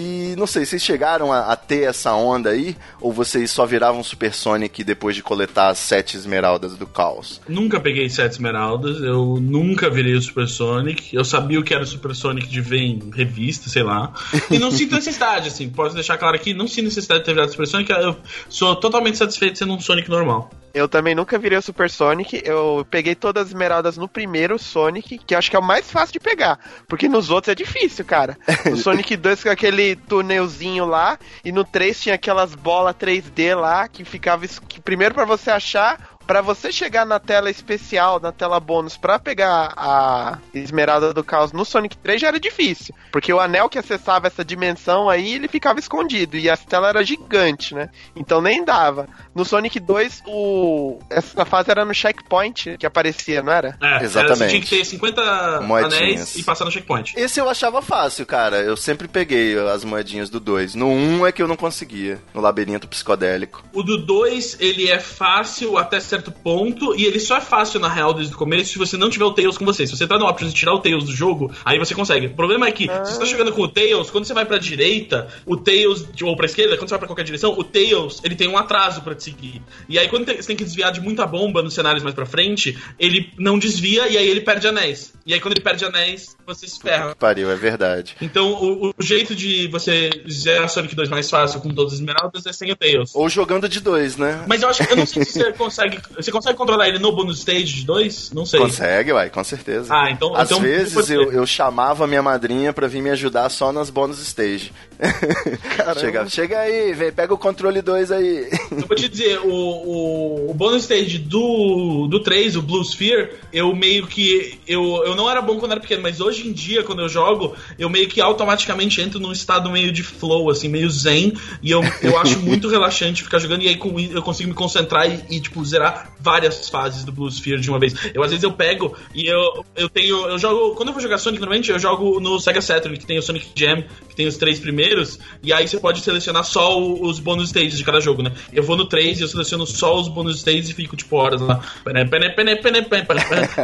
[0.00, 2.76] E não sei, vocês chegaram a, a ter essa onda aí?
[3.00, 7.40] Ou vocês só viravam Super Sonic depois de coletar as sete esmeraldas do caos?
[7.48, 11.14] Nunca peguei sete esmeraldas, eu nunca virei o Super Sonic.
[11.14, 14.12] Eu sabia o que era o Super Sonic de ver em revista, sei lá.
[14.50, 17.50] E não sinto necessidade, assim, posso deixar claro aqui, não sinto necessidade de ter virado
[17.50, 18.16] Super Sonic, eu
[18.48, 20.50] sou totalmente satisfeito sendo um Sonic normal.
[20.74, 22.42] Eu também nunca virei o Super Sonic.
[22.44, 25.88] Eu peguei todas as esmeraldas no primeiro Sonic, que eu acho que é o mais
[25.88, 26.58] fácil de pegar.
[26.88, 28.36] Porque nos outros é difícil, cara.
[28.68, 33.86] No Sonic 2 com aquele túnelzinho lá, e no 3 tinha aquelas bolas 3D lá
[33.86, 34.44] que ficava.
[34.68, 36.13] Que primeiro pra você achar.
[36.26, 41.52] Pra você chegar na tela especial, na tela bônus, pra pegar a Esmeralda do Caos
[41.52, 42.94] no Sonic 3 já era difícil.
[43.12, 46.36] Porque o anel que acessava essa dimensão aí, ele ficava escondido.
[46.36, 47.90] E a tela era gigante, né?
[48.16, 49.06] Então nem dava.
[49.34, 50.98] No Sonic 2, o...
[51.10, 53.76] essa fase era no checkpoint que aparecia, não era?
[53.82, 54.38] É, era- Exatamente.
[54.38, 55.94] Você tinha que ter 50 Moedinhas.
[56.02, 57.14] anéis e passar no checkpoint.
[57.16, 58.56] Esse eu achava fácil, cara.
[58.62, 60.74] Eu sempre peguei as moedinhas do 2.
[60.74, 63.62] No 1 um é que eu não conseguia, no labirinto psicodélico.
[63.72, 67.88] O do 2, ele é fácil até certo ponto, e ele só é fácil na
[67.88, 69.86] real desde o começo se você não tiver o Tails com você.
[69.86, 72.26] Se você tá no options e tirar o Tails do jogo, aí você consegue.
[72.26, 74.58] O problema é que, se você tá jogando com o Tails, quando você vai pra
[74.58, 78.34] direita, o Tails, ou pra esquerda, quando você vai pra qualquer direção, o Tails, ele
[78.34, 79.62] tem um atraso pra te seguir.
[79.88, 82.26] E aí, quando tem- você tem que desviar de muita bomba nos cenários mais pra
[82.26, 85.12] frente, ele não desvia e aí ele perde anéis.
[85.26, 87.10] E aí, quando ele perde anéis, você se ferra.
[87.10, 88.14] Que pariu, é verdade.
[88.20, 92.44] Então, o, o jeito de você zerar Sonic 2 mais fácil com todas as esmeraldas
[92.46, 93.12] é sem o Tails.
[93.14, 94.44] Ou jogando de dois, né?
[94.46, 95.98] Mas eu acho que eu não sei se você consegue.
[96.16, 98.32] Você consegue controlar ele no bonus stage de 2?
[98.32, 98.60] Não sei.
[98.60, 99.94] Consegue, uai, com certeza.
[99.94, 103.48] Ah, então- Às então vezes eu, eu chamava a minha madrinha pra vir me ajudar
[103.50, 104.72] só nas bônus stage.
[105.98, 108.48] chega, chega aí, vem, pega o controle 2 aí.
[108.70, 113.30] Eu vou te dizer, o, o, o bonus stage do, do 3, o Blue Sphere,
[113.52, 114.58] eu meio que.
[114.66, 117.54] Eu, eu não era bom quando era pequeno, mas hoje em dia, quando eu jogo,
[117.78, 121.34] eu meio que automaticamente entro num estado meio de flow, assim, meio zen.
[121.62, 125.10] E eu, eu acho muito relaxante ficar jogando, e aí com, eu consigo me concentrar
[125.10, 127.94] e, e, tipo, zerar jogar várias fases do Blue Sphere de uma vez.
[128.14, 130.26] Eu às vezes eu pego e eu, eu tenho.
[130.28, 130.74] Eu jogo.
[130.74, 133.48] Quando eu vou jogar Sonic, normalmente eu jogo no Sega Saturn, que tem o Sonic
[133.54, 137.76] Jam, que tem os três primeiros, e aí você pode selecionar só os bônus stages
[137.78, 138.32] de cada jogo, né?
[138.52, 141.40] Eu vou no 3 e eu seleciono só os bônus stages e fico tipo horas
[141.40, 141.60] lá.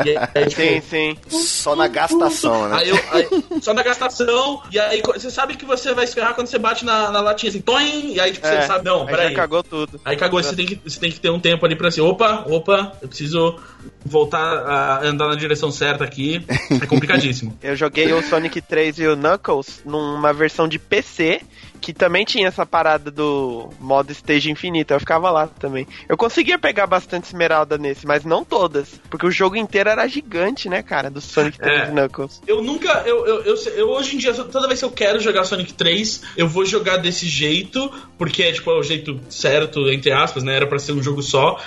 [0.04, 1.16] E aí, tipo, Sim, sim.
[1.40, 2.76] Só na gastação, né?
[2.80, 6.34] Aí eu, aí- só na gastação, e aí você sabe que você vai se ferrar
[6.34, 9.02] quando você bate na, na latinha assim, toim, e aí tipo, É, você sabe, não,
[9.02, 9.28] aí peraí.
[9.30, 10.00] já cagou tudo.
[10.04, 12.19] Aí cagou, você tem, que, você tem que ter um tempo ali pra assim, opa,
[12.26, 13.58] opa, eu preciso
[14.04, 16.44] voltar a andar na direção certa aqui.
[16.82, 17.56] É complicadíssimo.
[17.62, 21.42] Eu joguei o Sonic 3 e o Knuckles numa versão de PC
[21.80, 24.92] que também tinha essa parada do modo stage infinito.
[24.92, 25.86] Eu ficava lá também.
[26.08, 29.00] Eu conseguia pegar bastante esmeralda nesse, mas não todas.
[29.08, 31.10] Porque o jogo inteiro era gigante, né, cara?
[31.10, 31.84] Do Sonic 3 É.
[31.84, 32.42] e Knuckles.
[32.46, 33.02] Eu nunca.
[33.06, 36.22] Eu, eu, eu, eu hoje em dia, toda vez que eu quero jogar Sonic 3,
[36.36, 40.56] eu vou jogar desse jeito, porque é tipo é o jeito certo, entre aspas, né?
[40.56, 41.58] Era pra ser um jogo só.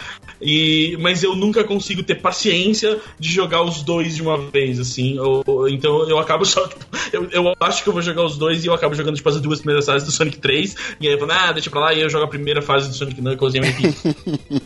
[0.43, 5.17] E, mas eu nunca consigo ter paciência de jogar os dois de uma vez, assim.
[5.19, 8.63] ou- então eu acabo só, tipo, eu, eu acho que eu vou jogar os dois
[8.63, 10.75] e eu acabo jogando, tipo, as duas primeiras fases do Sonic 3.
[10.99, 12.95] E aí eu falo, ah, deixa pra lá, e eu jogo a primeira fase do
[12.95, 14.63] Sonic Knuckles e eu me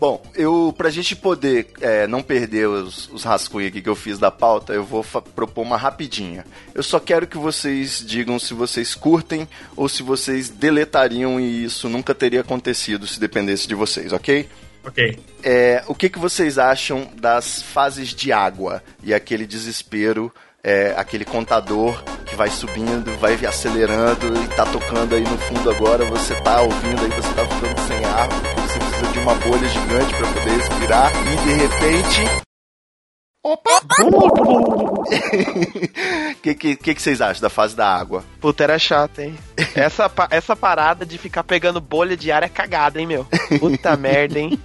[0.00, 4.16] Bom, eu pra gente poder é, não perder os, os rascunhos aqui que eu fiz
[4.16, 6.46] da pauta, eu vou propor uma rapidinha.
[6.72, 11.88] Eu só quero que vocês digam se vocês curtem ou se vocês deletariam e isso
[11.88, 14.48] nunca teria acontecido se dependesse de vocês, ok?
[14.88, 15.18] Ok.
[15.44, 20.32] É, o que, que vocês acham das fases de água e aquele desespero,
[20.64, 26.04] é, aquele contador que vai subindo, vai acelerando e tá tocando aí no fundo agora,
[26.06, 30.14] você tá ouvindo aí, você tá ficando sem ar, você precisa de uma bolha gigante
[30.14, 32.47] para poder respirar e de repente.
[33.42, 33.80] Opa!
[34.02, 35.04] O
[36.42, 38.24] que, que, que, que vocês acham da fase da água?
[38.40, 39.36] Puta, era chato, hein?
[39.74, 43.26] Essa, essa parada de ficar pegando bolha de ar é cagada, hein, meu?
[43.60, 44.58] Puta merda, hein?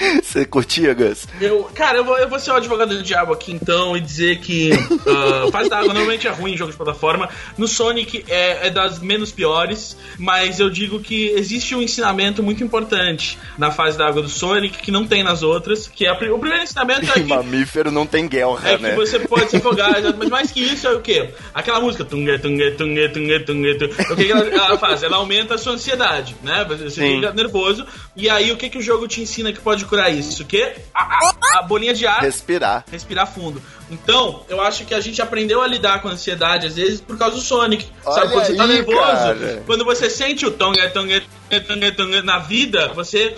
[0.22, 1.26] Você curtia, Gus?
[1.40, 4.38] Eu, cara, eu vou, eu vou ser o advogado do diabo aqui então e dizer
[4.38, 4.70] que
[5.06, 7.28] uh, fase da água normalmente é ruim em jogos de plataforma.
[7.56, 12.64] No Sonic é, é das menos piores, mas eu digo que existe um ensinamento muito
[12.64, 15.86] importante na fase da água do Sonic que não tem nas outras.
[15.86, 18.94] Que é o primeiro ensinamento é que Mamífero não tem guerra, é que né?
[18.94, 21.30] você pode se afogar, mas mais que isso é o quê?
[21.52, 24.12] Aquela música tunga, tunga, tunga, tunga, tunga, tunga.
[24.12, 25.02] O que, que ela, ela faz?
[25.02, 26.64] Ela aumenta a sua ansiedade, né?
[26.68, 27.16] Você Sim.
[27.16, 27.86] fica nervoso.
[28.16, 30.42] E aí o que, que o jogo te ensina que pode isso?
[30.42, 30.74] O quê?
[30.94, 32.84] A, a- a bolinha de ar Respirar.
[32.90, 33.60] respirar fundo.
[33.90, 37.18] Então, eu acho que a gente aprendeu a lidar com a ansiedade, às vezes, por
[37.18, 37.86] causa do Sonic.
[38.04, 39.62] Olha Sabe, quando você tá aí, nervoso, cara.
[39.66, 41.20] quando você sente o tonga, tonga,
[41.66, 43.34] tonga, tonga na vida, você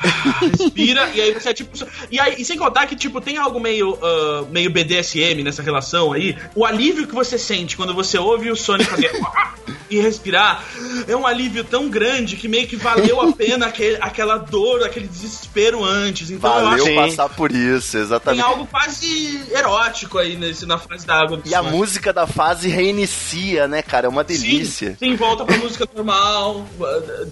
[0.40, 1.70] respira e aí você é tipo.
[2.10, 6.12] E aí, e sem contar que, tipo, tem algo meio, ah, meio BDSM nessa relação
[6.12, 6.36] aí.
[6.54, 9.10] O alívio que você sente quando você ouve o Sonic fazer
[9.90, 10.64] e respirar
[11.06, 15.06] é um alívio tão grande que meio que valeu a pena aquele, aquela dor, aquele
[15.06, 16.30] desespero antes.
[16.30, 16.94] Então eu acho Valeu Sim.
[16.94, 18.42] passar por isso, tem exatamente.
[18.42, 22.68] algo quase erótico aí nesse, na fase da água do E a música da fase
[22.68, 24.06] reinicia, né, cara?
[24.06, 24.96] É uma Sim, delícia.
[24.98, 26.66] Sim, volta pra música normal.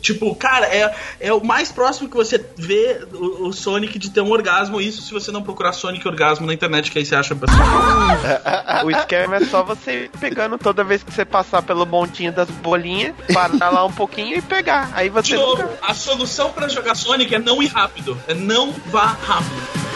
[0.00, 4.20] Tipo, cara, é, é o mais próximo que você vê o, o Sonic de ter
[4.20, 4.80] um orgasmo.
[4.80, 7.62] Isso se você não procurar Sonic orgasmo na internet, que aí você acha bastante.
[8.84, 12.48] O esquema é só você ir pegando toda vez que você passar pelo montinho das
[12.48, 14.90] bolinhas, parar lá um pouquinho e pegar.
[14.92, 15.78] Aí De você novo, nunca...
[15.82, 18.18] a solução pra jogar Sonic é não ir rápido.
[18.26, 19.87] É não vá rápido.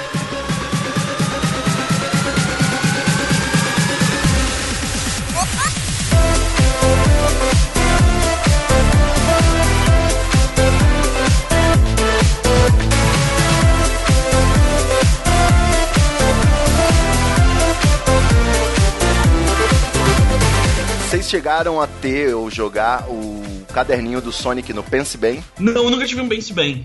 [21.32, 25.42] Chegaram a ter ou jogar o caderninho do Sonic no Pense Bem?
[25.58, 26.84] Não, eu nunca tive um Pense Bem.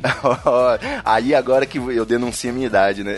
[1.03, 3.17] Aí agora que eu denuncio a minha idade, né?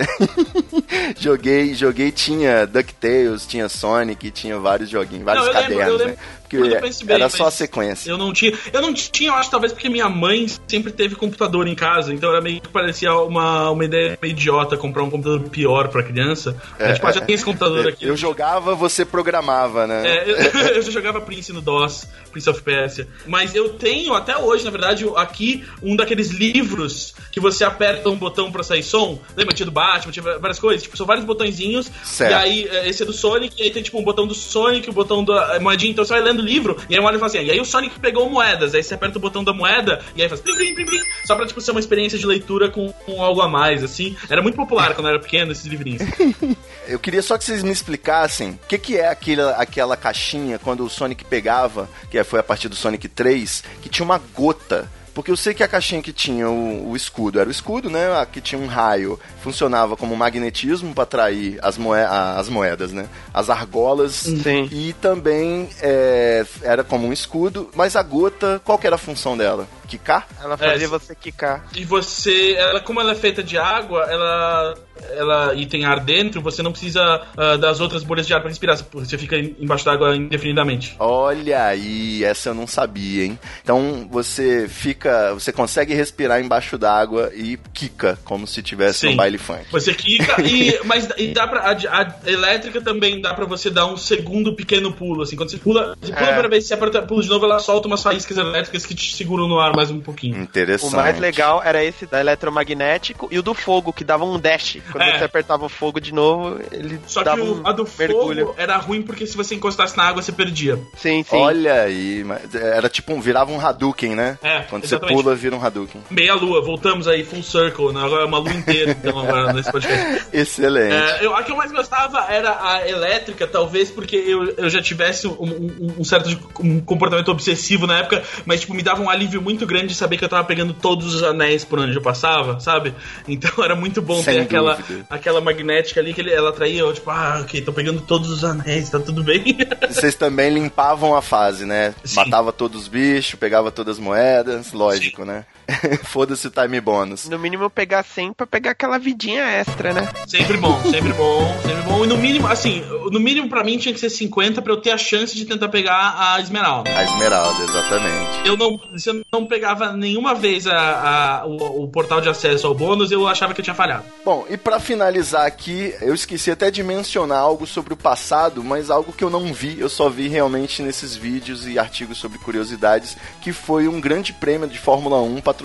[1.19, 6.07] joguei, joguei, tinha DuckTales, tinha Sonic, tinha vários joguinhos, vários Não, eu lembro, cadernos, eu
[6.07, 6.21] lembro.
[6.21, 6.39] né?
[6.49, 8.09] Porque Bem, era só a sequência.
[8.09, 8.51] Eu não tinha.
[8.73, 12.31] Eu não tinha, eu acho, talvez porque minha mãe sempre teve computador em casa, então
[12.31, 16.59] era meio que parecia uma, uma ideia meio idiota comprar um computador pior pra criança.
[16.79, 18.05] É, tipo, ah, já tem esse computador aqui.
[18.05, 20.01] Eu jogava, você programava, né?
[20.07, 20.35] É, eu,
[20.75, 23.07] eu já jogava Prince no DOS, Prince of Persia.
[23.27, 28.15] Mas eu tenho até hoje, na verdade, aqui um daqueles livros que você aperta um
[28.15, 29.19] botão pra sair som.
[29.35, 29.53] Lembra?
[29.53, 30.83] Tinha do Batman, tinha várias coisas.
[30.83, 31.91] Tipo, são vários botõezinhos.
[32.03, 32.31] Certo.
[32.31, 34.89] E aí, é, esse é do Sonic, e aí tem tipo um botão do Sonic,
[34.89, 35.91] o botão da é, moedinha.
[35.91, 37.65] Então você vai lendo o livro, e aí uma hora fala assim, e aí o
[37.65, 38.73] Sonic pegou moedas.
[38.73, 41.35] Aí você aperta o botão da moeda, e aí faz plim, plim, plim, plim, só
[41.35, 44.15] pra tipo, ser uma experiência de leitura com, com algo a mais, assim.
[44.29, 46.01] Era muito popular quando eu era pequeno, esses livrinhos.
[46.89, 50.83] Eu queria só que vocês me explicassem o que, que é aquela, aquela caixinha quando
[50.83, 53.38] o Sonic pegava, que foi a partir do Sonic 3,
[53.81, 54.89] que tinha uma gota.
[55.11, 58.17] Porque eu sei que a caixinha que tinha o, o escudo era o escudo, né?
[58.21, 63.09] A que tinha um raio funcionava como magnetismo para atrair as, moe as moedas, né?
[63.33, 64.13] As argolas.
[64.13, 64.69] Sim.
[64.71, 67.69] E também é, era como um escudo.
[67.75, 69.67] Mas a gota, qual que era a função dela?
[69.89, 70.25] Quicar?
[70.41, 71.65] Ela fazia É, você quicar.
[71.75, 74.75] E você, ela, como ela é feita de água, ela,
[75.11, 78.49] ela e tem ar dentro, você não precisa ah, das outras bolhas de ar para
[78.49, 80.95] respirar, você fica em- embaixo d'água indefinidamente.
[80.99, 83.39] Olha aí, essa eu não sabia, hein?
[83.63, 89.09] Então você fica, você consegue respirar embaixo d'água e quica como se tivesse Sim.
[89.13, 89.65] um baile funk.
[89.71, 93.85] Você quica e mas e dá para a, a elétrica também dá pra você dar
[93.87, 96.37] um segundo pequeno pulo, assim, quando você pula, você pula É.
[96.39, 99.47] pra vez, se aperta pulo de novo, ela solta umas faíscas elétricas que te seguram
[99.47, 100.41] no ar mais um pouquinho.
[100.41, 100.93] Interessante.
[100.93, 104.77] O mais legal era esse da eletromagnético e o do fogo, que dava um dash.
[104.91, 105.17] Quando É.
[105.17, 108.47] você apertava o fogo de novo, ele Só que dava o, um a do mergulho.
[108.47, 110.79] fogo era ruim porque se você encostasse na água você perdia.
[110.97, 111.35] Sim, sim.
[111.35, 114.37] Olha aí, mas era tipo um, virava um Hadouken, né?
[114.41, 115.15] É, Quando exatamente.
[115.17, 116.01] você pula, vira um Hadouken.
[116.09, 118.01] Meia lua, voltamos aí, full circle, né?
[118.03, 120.27] agora é uma lua inteira, então, agora nesse podcast.
[120.33, 120.93] Excelente.
[120.93, 124.81] É, eu, a que eu mais gostava era a elétrica, talvez porque eu, eu já
[124.81, 126.29] tivesse um, um- um certo
[126.59, 130.17] um comportamento obsessivo na época, mas tipo, me dava um alívio muito grande de saber
[130.17, 132.93] que eu tava pegando todos os anéis por onde eu passava, sabe?
[133.27, 135.05] Então era muito bom Sem ter aquela, dúvida.
[135.09, 138.43] aquela magnética ali que ele- ela atraía, eu, tipo, ah, ok, tô pegando todos os
[138.43, 139.57] anéis, tá tudo bem.
[139.89, 141.93] Vocês também limpavam a fase, né?
[142.03, 142.15] Sim.
[142.15, 145.45] Matava todos os bichos, pegava todas as moedas, lógico, né?
[146.03, 147.27] Foda-se o time bônus.
[147.29, 150.07] No mínimo pegar 100 pra pegar aquela vidinha extra, né?
[150.27, 152.03] Sempre bom, sempre bom, sempre bom.
[152.03, 154.91] E no mínimo, assim, no mínimo pra mim tinha que ser 50 pra eu ter
[154.91, 156.89] a chance de tentar pegar a esmeralda.
[156.89, 158.47] A esmeralda, exatamente.
[158.47, 162.67] Eu não, se eu não pegava nenhuma vez a, a- o, o portal de acesso
[162.67, 164.03] ao bônus, eu achava que eu tinha falhado.
[164.25, 168.89] Bom, e pra finalizar aqui, eu esqueci até de mencionar algo sobre o passado, mas
[168.89, 173.17] algo que eu não vi, eu só vi realmente nesses vídeos e artigos sobre curiosidades,
[173.41, 175.58] que foi um grande prêmio de Fórmula 1 patrocinado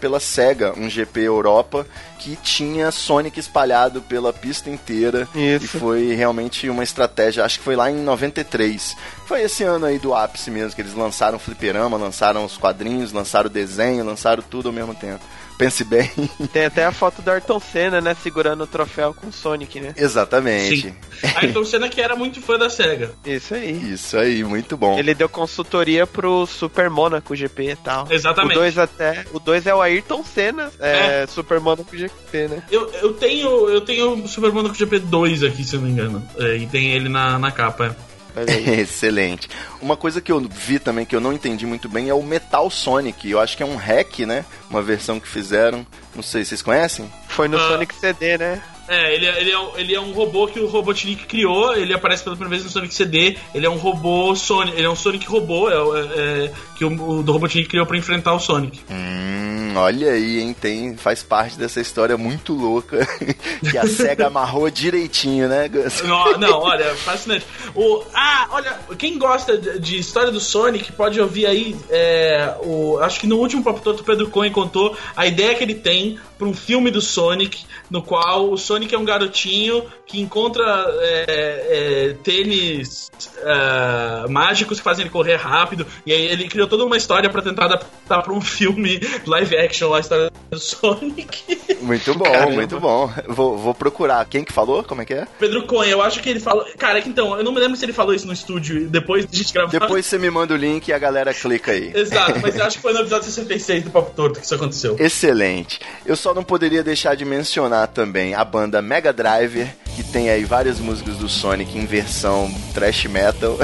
[0.00, 1.86] pela SEGA, um GP Europa,
[2.18, 5.28] que tinha Sonic espalhado pela pista inteira.
[5.34, 5.76] Isso.
[5.76, 8.96] E foi realmente uma estratégia, acho que foi lá em 93.
[9.26, 13.12] Foi esse ano aí do ápice mesmo, que eles lançaram o fliperama, lançaram os quadrinhos,
[13.12, 15.24] lançaram o desenho, lançaram tudo ao mesmo tempo.
[15.60, 16.10] Pense bem.
[16.54, 18.16] Tem até a foto do Ayrton Senna, né?
[18.22, 19.92] Segurando o troféu com o Sonic, né?
[19.94, 20.80] Exatamente.
[20.80, 20.94] Sim.
[21.36, 23.12] Ayrton Senna que era muito fã da SEGA.
[23.26, 23.92] Isso aí.
[23.92, 24.98] Isso aí, muito bom.
[24.98, 28.06] Ele deu consultoria pro Super Monaco GP e tal.
[28.10, 28.56] Exatamente.
[28.56, 29.24] O 2 até.
[29.34, 32.62] O 2 é o Ayrton Senna, é, Super Monaco GP, né?
[32.70, 36.26] Eu, eu tenho eu tenho o Super Monaco GP2 aqui, se eu não me engano.
[36.38, 37.94] É, e tem ele na, na capa.
[38.36, 38.42] É.
[38.80, 39.48] Excelente.
[39.80, 42.68] Uma coisa que eu vi também que eu não entendi muito bem é o Metal
[42.70, 43.28] Sonic.
[43.30, 44.44] Eu acho que é um hack, né?
[44.68, 45.86] Uma versão que fizeram.
[46.14, 47.10] Não sei, vocês conhecem?
[47.28, 47.68] Foi no Ah.
[47.68, 48.62] Sonic CD, né?
[48.88, 51.94] É, ele, é- ele, é, um- ele é um robô que o Robotnik criou, ele
[51.94, 54.96] aparece pela primeira vez no Sonic CD, ele é um robô Sonic, ele é um
[54.96, 58.80] Sonic robô, é, é- é, que o, do Robotnik criou pra enfrentar o Sonic.
[58.90, 60.56] Hum, olha aí, hein?
[60.58, 63.06] Tem, faz parte dessa história muito louca
[63.70, 66.00] que a SEGA amarrou direitinho, né, Gus?
[66.00, 67.44] Não, não, olha, fascinante.
[67.74, 71.76] O, ah, olha, quem gosta de, história do Sonic pode ouvir aí.
[71.90, 75.62] é, o, acho que no último Papo Torto o Pedro Cohen contou a ideia que
[75.62, 80.18] ele tem para um filme do Sonic, no qual o Sonic é um garotinho que
[80.18, 80.64] encontra
[81.00, 85.86] é, é, tênis é, mágicos que fazem ele correr rápido.
[86.06, 89.92] E aí ele criou toda uma história para tentar adaptar para um filme live action
[89.92, 91.58] a história do Sonic.
[91.80, 92.52] Muito bom, Caramba.
[92.52, 93.12] muito bom.
[93.28, 94.24] Vou, vou procurar.
[94.26, 94.82] Quem que falou?
[94.84, 95.26] Como é que é?
[95.38, 96.64] Pedro Cohen, eu acho que ele falou.
[96.78, 99.26] Cara, é que então, eu não me lembro se ele falou isso no estúdio depois
[99.26, 99.70] de a gente gravar.
[99.70, 101.92] Depois você me manda o link e a galera clica aí.
[101.94, 104.96] Exato, mas eu acho que foi no episódio 66 do Papo Torto que isso aconteceu.
[104.98, 105.80] Excelente.
[106.06, 110.44] Eu só não poderia deixar de mencionar também a banda Mega Driver, que tem aí
[110.44, 113.58] várias músicas do Sonic em versão thrash metal.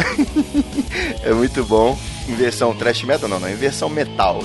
[1.22, 1.98] é muito bom.
[2.28, 4.42] Em versão thrash metal, não, não, em versão metal.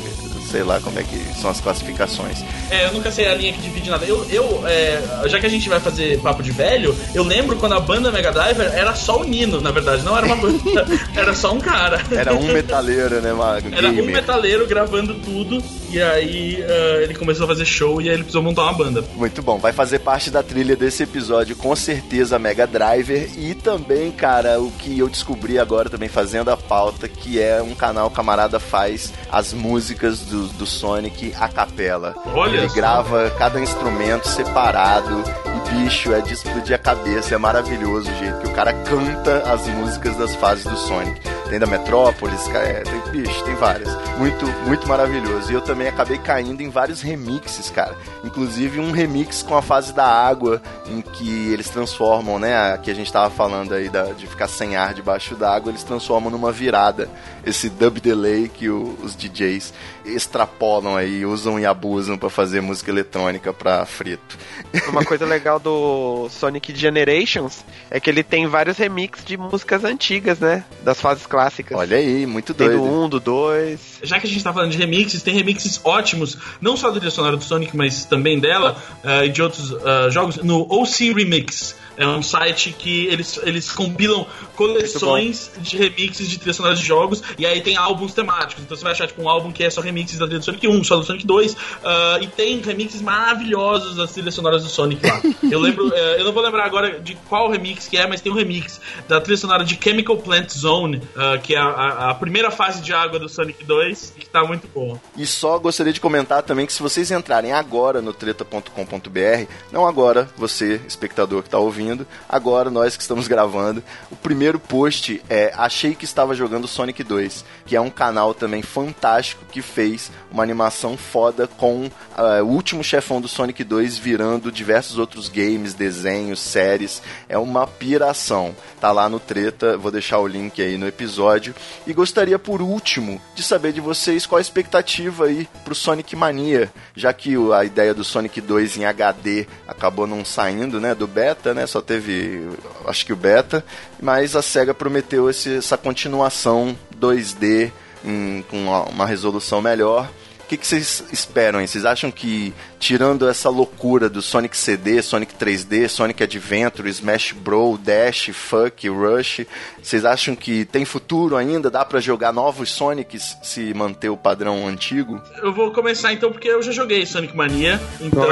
[0.51, 2.43] Sei lá como é que são as classificações.
[2.69, 4.05] É, eu nunca sei a linha que divide nada.
[4.05, 7.73] Eu, eu é, já que a gente vai fazer papo de velho, eu lembro quando
[7.73, 10.85] a banda Mega Driver era só o Nino, na verdade, não era uma banda,
[11.15, 12.01] era só um cara.
[12.11, 13.69] Era um metaleiro, né, Mago?
[13.81, 18.15] Era um metaleiro gravando tudo, e aí ah, ele começou a fazer show e aí
[18.15, 19.03] ele precisou montar uma banda.
[19.15, 23.29] Muito bom, vai fazer parte da trilha desse episódio, com certeza, Mega Driver.
[23.37, 27.75] E também, cara, o que eu descobri agora também fazendo a pauta, que é um
[27.75, 32.15] canal camarada faz as músicas do, do Sonic a capela.
[32.33, 37.35] Olha Ele grava cada instrumento separado e, bicho, é de explodir a cabeça.
[37.35, 41.21] É maravilhoso o jeito que o cara canta as músicas das fases do Sonic.
[41.51, 43.93] Tem da Metrópolis, é, tem, bicho, tem várias.
[44.17, 45.51] Muito, muito maravilhoso.
[45.51, 47.93] E eu também acabei caindo em vários remixes, cara.
[48.23, 52.77] Inclusive um remix com a fase da água, em que eles transformam, né?
[52.77, 56.31] Que a gente tava falando aí da, de ficar sem ar debaixo d'água, eles transformam
[56.31, 57.09] numa virada.
[57.45, 59.73] Esse dub delay que o, os DJs
[60.05, 64.37] extrapolam aí, usam e abusam para fazer música eletrônica pra frito.
[64.87, 70.39] Uma coisa legal do Sonic Generations é que ele tem vários remixes de músicas antigas,
[70.39, 70.63] né?
[70.81, 71.40] Das fases clássicas.
[71.75, 72.83] Olha aí, muito tem doido.
[72.83, 73.79] do 1, do 2.
[74.03, 77.11] Já que a gente tá falando de remixes, tem remixes ótimos, não só da trilha
[77.11, 81.75] sonora do Sonic, mas também dela eh, e de outros eh, jogos, no OC Remix.
[81.97, 84.25] É um site que eles, eles compilam
[84.55, 88.63] coleções de remixes de trilha sonora de jogos e aí tem álbuns temáticos.
[88.63, 90.67] Então você vai achar tipo um álbum que é só remixes da trilha do Sonic
[90.67, 95.05] 1, só do Sonic 2, ah, e tem remixes maravilhosos das trilhas sonoras do Sonic
[95.05, 95.21] lá.
[95.51, 98.31] Eu lembro, eh, eu não vou lembrar agora de qual remix que é, mas tem
[98.31, 102.15] um remix da trilha sonora de Chemical Plant Zone, ah, que é a, a- a
[102.15, 104.99] primeira fase de água do Sonic 2, que tá muito boa.
[105.17, 110.29] E só gostaria de comentar também que se vocês entrarem agora no treta.com.br, não agora
[110.37, 111.80] você, espectador que está ouvindo,
[112.27, 117.45] agora nós que estamos gravando, o primeiro post é Achei que estava jogando Sonic 2,
[117.65, 122.83] que é um canal também fantástico que fez uma animação foda com ah, o último
[122.83, 127.01] chefão do Sonic 2 virando diversos outros games, desenhos, séries.
[127.27, 128.55] É uma piração.
[128.79, 131.53] Tá lá no Treta, vou deixar o link aí no episódio.
[131.85, 136.71] E gostaria, por último, de saber de vocês qual a expectativa aí pro Sonic Mania,
[136.95, 141.53] já que a ideia do Sonic 2 em HD acabou não saindo, né, do beta,
[141.53, 142.47] né, só teve,
[142.85, 143.63] acho que o beta,
[144.01, 147.71] mas a SEGA prometeu esse- essa continuação 2D
[148.05, 150.09] em- com uma, resolução melhor.
[150.43, 151.65] O que, que vocês esperam?
[151.65, 157.79] Vocês acham que, tirando essa loucura do Sonic CD, Sonic 3D, Sonic Adventure, Smash Bros,
[157.79, 159.41] Dash, Fuck, Rush,
[159.81, 161.69] vocês acham que tem futuro ainda?
[161.69, 165.21] Dá pra jogar novos Sonics se manter o padrão antigo?
[165.43, 167.79] Eu vou começar então porque eu já joguei Sonic Mania.
[168.01, 168.25] Então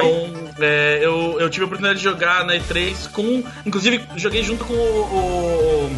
[0.60, 3.44] é, eu, eu tive a oportunidade de jogar na E3 com.
[3.66, 4.78] Inclusive, joguei junto com o,
[5.86, 5.92] o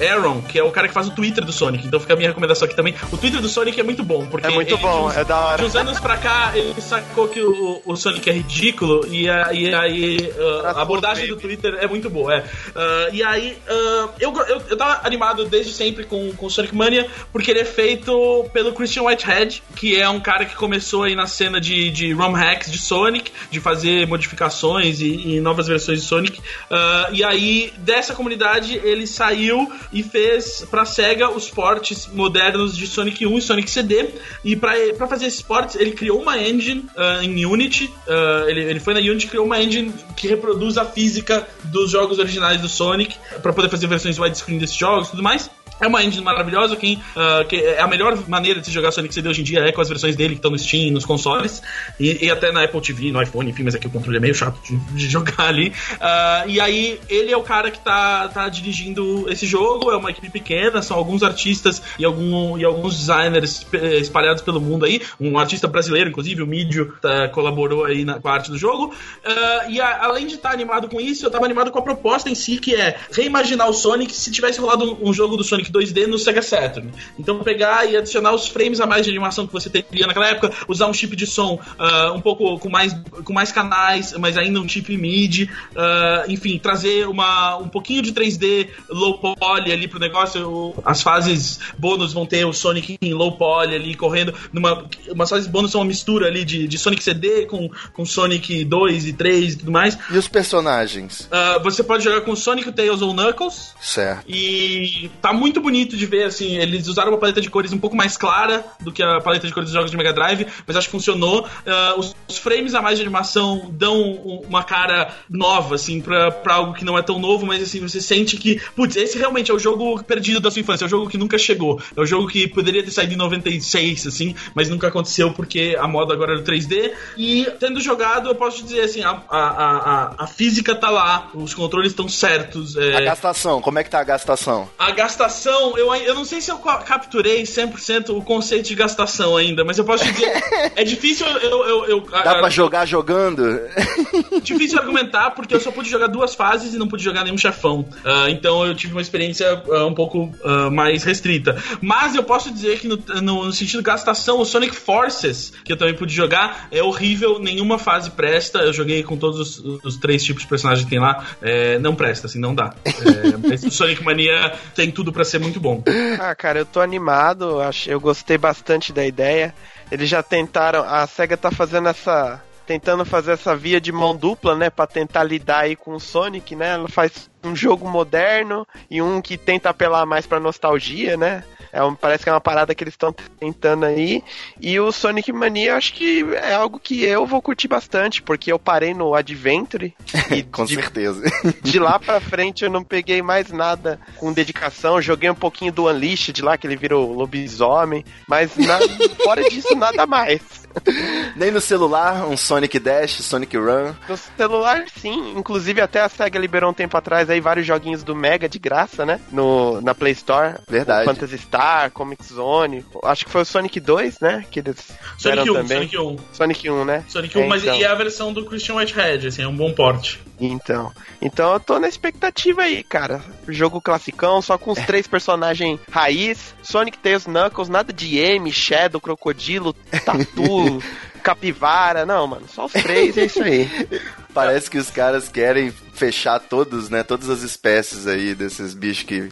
[0.00, 1.86] Aaron, que é o cara que faz o Twitter do Sonic.
[1.86, 2.94] Então fica a minha recomendação aqui também.
[3.10, 4.26] O Twitter do Sonic é muito bom.
[4.26, 5.58] Porque É muito bom, de uns- é da hora.
[5.58, 9.06] De uns anos pra cá, ele sacou que o, o Sonic é ridículo.
[9.06, 12.34] E aí aí, uh, a abordagem do Twitter é muito boa.
[12.34, 12.38] É.
[12.40, 17.08] Uh, e aí, uh, eu, eu, eu tava animado desde sempre com, com Sonic Mania,
[17.32, 21.26] porque ele é feito pelo Christian Whitehead, que é um cara que começou aí na
[21.26, 26.06] cena de, de ROM hacks de Sonic, de fazer modificações e, e novas versões de
[26.06, 26.38] Sonic.
[26.38, 32.86] Uh, e aí, dessa comunidade, ele saiu e fez pra SEGA os portes modernos de
[32.86, 34.10] Sonic 1 e Sonic CD.
[34.44, 37.85] E pra, pra fazer esses ports, ele criou uma engine uh, em Unity.
[37.86, 41.90] Uh, ele, ele foi na Unity e criou uma engine que reproduz a física dos
[41.90, 45.50] jogos originais do Sonic, pra poder fazer versões widescreen desses jogos e tudo mais.
[45.80, 46.76] É uma engine maravilhosa,
[47.16, 49.72] ah, que é a melhor maneira de se jogar Sonic CD hoje em dia é
[49.72, 51.62] com as versões dele que estão no Steam, nos consoles,
[52.00, 54.34] e, e até na Apple TV, no iPhone, enfim, mas aqui o controle é meio
[54.34, 55.72] chato de, de jogar ali.
[56.00, 60.10] Ah, e aí, ele é o cara que tá, tá dirigindo esse jogo, é uma
[60.10, 63.66] equipe pequena, são alguns artistas e, algum, e alguns designers
[64.00, 68.28] espalhados pelo mundo aí, um artista brasileiro, inclusive, o Mídio, tá, colaborou aí na, com
[68.28, 68.94] a arte do jogo.
[69.24, 72.30] Ah, e a- além de estar animado com isso, eu tava animado com a proposta
[72.30, 75.65] em si, que é reimaginar o Sonic se tivesse rolado um, um jogo do Sonic
[75.72, 76.90] 2D no Sega Saturn.
[77.18, 80.52] Então pegar e adicionar os frames a mais de animação que você teria naquela época,
[80.68, 82.94] usar um chip de som ah, um pouco com mais,
[83.24, 88.12] com mais canais, mas ainda um chip MIDI, ah, enfim, trazer uma, um pouquinho de
[88.12, 90.74] 3D low poly ali pro negócio.
[90.84, 94.34] As fases bônus vão ter o Sonic em low poly ali correndo.
[94.52, 98.64] Numa, umas fases bônus são uma mistura ali de, de Sonic CD com, com Sonic
[98.64, 99.98] 2 e 3 e tudo mais.
[100.10, 101.28] E os personagens?
[101.30, 103.74] Ah, você pode jogar com Sonic, Tails ou Knuckles.
[103.80, 104.24] Certo.
[104.28, 107.96] E tá muito bonito de ver, assim, eles usaram uma paleta de cores um pouco
[107.96, 110.86] mais clara do que a paleta de cores dos jogos de Mega Drive, mas acho
[110.88, 111.46] que funcionou.
[111.66, 116.30] Ah, os, os frames a mais de animação dão um- uma cara nova, assim, pra,
[116.30, 119.50] pra algo que não é tão novo, mas assim, você sente que, putz, esse realmente
[119.50, 122.06] é o jogo perdido da sua infância, é o jogo que nunca chegou, é o
[122.06, 126.32] jogo que poderia ter saído em 96, assim, mas nunca aconteceu porque a moda agora
[126.32, 126.92] era o 3D.
[127.16, 130.90] E tendo jogado, eu posso te dizer assim, a, a, a, a- a física tá
[130.90, 132.76] lá, os controles estão certos.
[132.76, 134.68] é, A gastação, como é que tá a gastação?
[134.78, 138.74] a gastação, eu, ai- eu não sei se eu ca- capturei 100% o conceito de
[138.74, 140.32] gastação ainda, mas eu posso te dizer,
[140.76, 141.66] é difícil eu...
[141.66, 143.42] eu, eu Dá a- pra jogar jogando?
[144.46, 147.86] difícil argumentar porque eu só pude jogar duas fases e não pude jogar nenhum chefão.
[148.04, 151.56] Ah, então eu tive uma experiência ah, um pouco ah, mais restrita.
[151.80, 155.76] Mas eu posso dizer que no, no- no sentido gastação, o Sonic Forces, que eu
[155.76, 158.60] também pude jogar, é horrível, nenhuma fase presta.
[158.60, 161.24] Eu joguei com todos os, os três tipos de personagem que tem lá.
[161.42, 162.72] É, não presta, assim, não dá.
[162.86, 165.82] É, o Sonic Mania tem tudo pra ser muito bom.
[166.20, 169.54] Ah, cara, eu tô animado, eu gostei bastante da ideia.
[169.90, 172.42] Eles já tentaram, a SEGA tá fazendo essa.
[172.66, 174.70] Tentando fazer essa via de mão dupla, né?
[174.70, 176.70] Pra tentar lidar aí com o Sonic, né?
[176.74, 181.44] Ela faz um jogo moderno e um que tenta apelar mais pra nostalgia, né?
[181.72, 184.22] É um, parece que é uma parada que eles estão tentando aí.
[184.60, 188.50] E o Sonic Mania, eu acho que é algo que eu vou curtir bastante, porque
[188.50, 189.94] eu parei no Adventure.
[190.34, 191.22] E Com de, certeza.
[191.62, 195.00] de lá pra frente eu não peguei mais nada com dedicação.
[195.00, 198.04] Joguei um pouquinho do Unleashed lá, que ele virou lobisomem.
[198.26, 198.80] Mas na-
[199.22, 200.65] fora disso, nada mais.
[201.36, 203.94] Nem no celular, um Sonic Dash, Sonic Run.
[204.08, 205.34] No celular, sim.
[205.36, 209.04] Inclusive, até a SEGA liberou um tempo atrás aí vários joguinhos do Mega de graça,
[209.04, 209.20] né?
[209.30, 210.54] No, na Play Store.
[210.68, 211.04] Verdade.
[211.04, 212.84] Phantasy Star, Comic Zone.
[213.04, 214.44] Acho que foi o Sonic 2, né?
[214.50, 214.76] Que eles
[215.18, 215.78] Sonic deram 1, também.
[215.78, 216.16] Sonic 1.
[216.32, 217.04] Sonic 1, né?
[217.08, 217.76] Sonic 1, É, mas então.
[217.76, 220.20] e a versão do Christian Whitehead, assim, é um bom porte.
[220.38, 223.22] Então, então eu tô na expectativa aí, cara.
[223.48, 229.00] Jogo classicão, só com os três personagens raiz, Sonic, Tails, Knuckles, nada de M, Shadow,
[229.00, 229.72] Crocodilo,
[230.04, 230.82] Tatu,
[231.22, 233.68] Capivara, não, mano, só os três, é isso aí.
[234.32, 237.02] Parece que os caras querem fechar todos, né?
[237.02, 239.28] Todas as espécies aí desses bichos que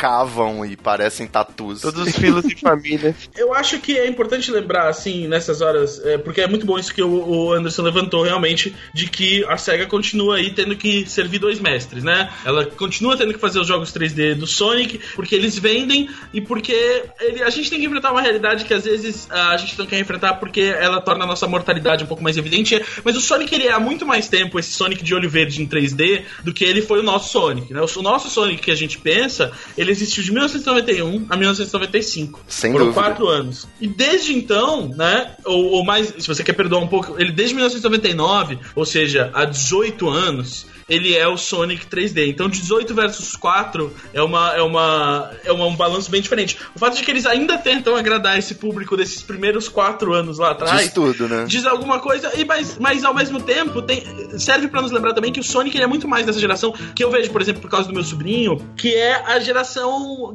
[0.00, 1.82] cavam e parecem tatus.
[1.82, 3.14] Todos os filhos e família.
[3.36, 6.94] Eu acho que é importante lembrar, assim, nessas horas, é, porque é muito bom isso
[6.94, 11.38] que o, o Anderson levantou realmente, de que a SEGA continua aí tendo que servir
[11.38, 12.30] dois mestres, né?
[12.46, 17.04] Ela continua tendo que fazer os jogos 3D do Sonic, porque eles vendem e porque
[17.20, 19.98] ele- a gente tem que enfrentar uma realidade que às vezes a gente não quer
[20.00, 22.80] enfrentar porque ela torna a nossa mortalidade um pouco mais evidente.
[23.04, 25.66] Mas o Sonic, ele é há muito mais tempo esse Sonic de olho verde em
[25.66, 27.80] 3D do que ele foi o nosso Sonic, né?
[27.80, 32.40] O nosso Sonic que a gente pensa, ele existiu de 1991 a 1995.
[32.48, 33.02] Sem Foram dúvida.
[33.02, 33.66] quatro anos.
[33.80, 37.54] E desde então, né, ou, ou mais, se você quer perdoar um pouco, ele desde
[37.54, 42.28] 1999, ou seja, há 18 anos, ele é o Sonic 3D.
[42.28, 46.56] Então 18 versus 4 é uma é uma é uma- um balanço bem diferente.
[46.74, 50.50] O fato de que eles ainda tentam agradar esse público desses primeiros quatro anos lá
[50.50, 51.44] atrás, Diz tudo, né?
[51.46, 54.02] diz alguma coisa, e mas, mas ao mesmo tempo tem,
[54.38, 57.04] serve pra nos lembrar também que o Sonic ele é muito mais dessa geração que
[57.04, 59.79] eu vejo, por exemplo, por causa do meu sobrinho, que é a geração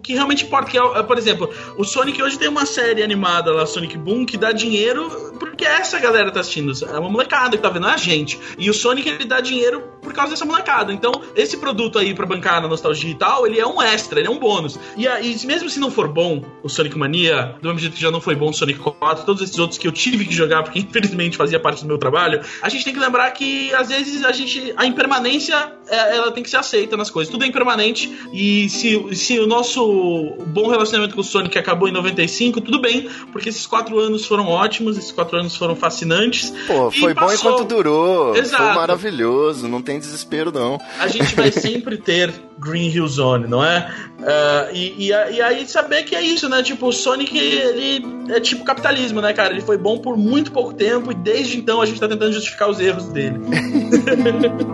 [0.02, 0.70] que realmente importa.
[0.70, 4.26] Que é, é, por exemplo, o Sonic hoje tem uma série animada lá, Sonic Boom,
[4.26, 6.72] que dá dinheiro porque essa galera tá assistindo.
[6.86, 8.40] É uma molecada que tá vendo, é a gente.
[8.58, 10.94] E o Sonic ele dá dinheiro por causa dessa molecada.
[10.94, 14.28] Então, esse produto aí pra bancar na nostalgia e tal, ele é um extra, ele
[14.28, 14.80] é um bônus.
[14.96, 18.12] E aí, mesmo se não for bom o Sonic Mania, do mesmo jeito que já
[18.12, 20.80] não foi bom o Sonic 4, todos esses outros que eu tive que jogar porque
[20.80, 24.32] infelizmente fazia parte do meu trabalho, a gente tem que lembrar que às vezes a
[24.32, 25.56] gente a impermanência
[25.88, 27.32] é, ela tem que ser aceita nas coisas.
[27.32, 31.92] Tudo é impermanente e se, se o nosso bom relacionamento com o Sonic acabou em
[31.92, 36.52] 95, tudo bem, porque esses quatro anos foram ótimos, esses quatro anos foram fascinantes.
[36.68, 37.52] Pô, foi bom passou.
[37.52, 38.36] enquanto durou.
[38.36, 38.64] Exato.
[38.64, 39.68] Foi maravilhoso.
[39.68, 40.80] Não tem desespero, não.
[41.00, 43.94] a gente vai sempre ter Green Hill Zone, não é?
[44.22, 46.64] Ah, e, e, e aí saber que é isso, né?
[46.64, 49.54] Tipo, o Sonic, ele é tipo capitalismo, né, cara?
[49.54, 52.70] Ele foi bom por muito pouco tempo e desde então a gente tá tentando justificar
[52.70, 53.40] os erros dele.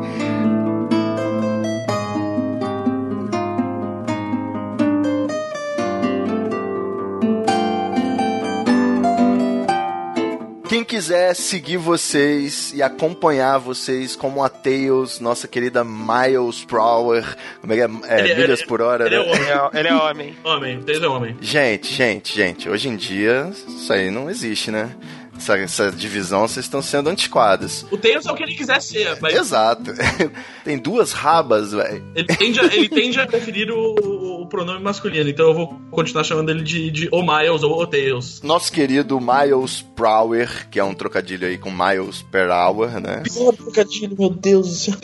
[10.91, 17.23] quiser seguir vocês e acompanhar vocês como a Tails, nossa querida Miles Prower,
[17.61, 17.85] como é que é?
[18.13, 19.25] É, Ele é- milhas ele- por hora, ele é né?
[19.31, 19.69] homem.
[19.73, 20.35] Ele é, é homem.
[20.43, 21.37] Homem, desde é homem.
[21.39, 24.93] Gente, gente, gente, hoje em dia isso aí não existe, né?
[25.41, 27.83] Essa, essa divisão, vocês estão sendo antiquadas.
[27.89, 29.91] O Tails é o que ele quiser ser, mas Exato.
[30.63, 32.03] Tem duas rabas, velho.
[32.13, 36.23] ele tende, a, ele tende a preferir o, o pronome masculino, então eu vou continuar
[36.23, 38.39] chamando ele de, de O Miles ou O Tails.
[38.43, 43.23] Nosso querido Miles Prower, que é um trocadilho aí com Miles per hour, né?
[43.37, 44.95] Oh, trocadilho, meu Deus do céu.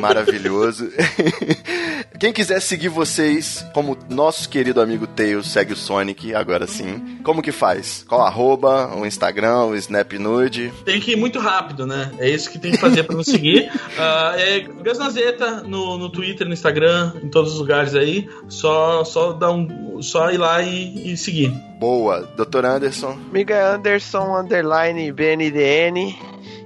[0.00, 0.90] Maravilhoso.
[2.24, 7.18] Quem quiser seguir vocês, como nosso querido amigo Tails segue o Sonic, agora sim.
[7.22, 8.02] Como que faz?
[8.08, 8.96] Qual arroba?
[8.96, 10.72] O Instagram, o Snap Nude?
[10.86, 12.10] Tem que ir muito rápido, né?
[12.18, 13.70] É isso que tem que fazer pra nos seguir.
[13.98, 18.28] Ah, é Gasnazeta no, no Twitter, no Instagram, em todos os lugares aí.
[18.48, 21.50] Só, só, dar um, só ir lá e, e seguir.
[21.78, 22.22] Boa.
[22.36, 22.64] Dr.
[22.64, 23.18] Anderson.
[23.28, 26.16] Amiga é Anderson, underline BNDN.